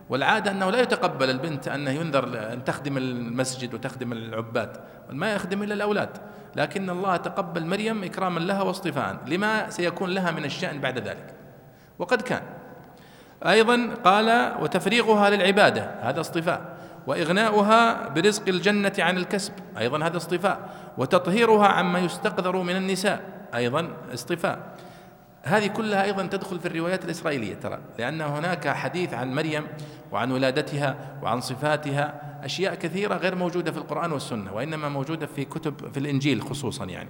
[0.10, 4.78] والعادة أنه لا يتقبل البنت أنه ينذر أن تخدم المسجد وتخدم العباد
[5.10, 6.18] ما يخدم إلا الأولاد.
[6.56, 9.18] لكن الله تقبل مريم إكراما لها واصطفاء.
[9.26, 11.36] لما سيكون لها من الشأن بعد ذلك؟
[12.00, 12.42] وقد كان.
[13.46, 16.78] أيضا قال وتفريغها للعبادة هذا اصطفاء.
[17.08, 20.70] وإغناؤها برزق الجنة عن الكسب أيضا هذا اصطفاء.
[20.98, 23.22] وتطهيرها عما يستقذر من النساء
[23.56, 24.60] أيضا اصطفاء.
[25.44, 29.68] هذه كلها أيضا تدخل في الروايات الإسرائيلية ترى لأن هناك حديث عن مريم
[30.12, 35.92] وعن ولادتها وعن صفاتها أشياء كثيرة غير موجودة في القرآن والسنة وإنما موجودة في كتب
[35.94, 37.10] في الإنجيل خصوصا يعني.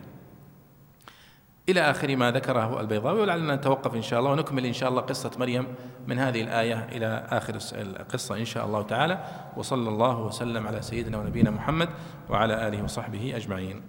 [1.70, 5.32] إلى آخر ما ذكره البيضاوي ولعلنا نتوقف إن شاء الله ونكمل إن شاء الله قصة
[5.40, 5.68] مريم
[6.08, 9.20] من هذه الآية إلى آخر القصة إن شاء الله تعالى.
[9.58, 11.90] وصلى الله وسلم على سيدنا ونبينا محمد
[12.30, 13.82] وعلى آله وصحبه أجمعين.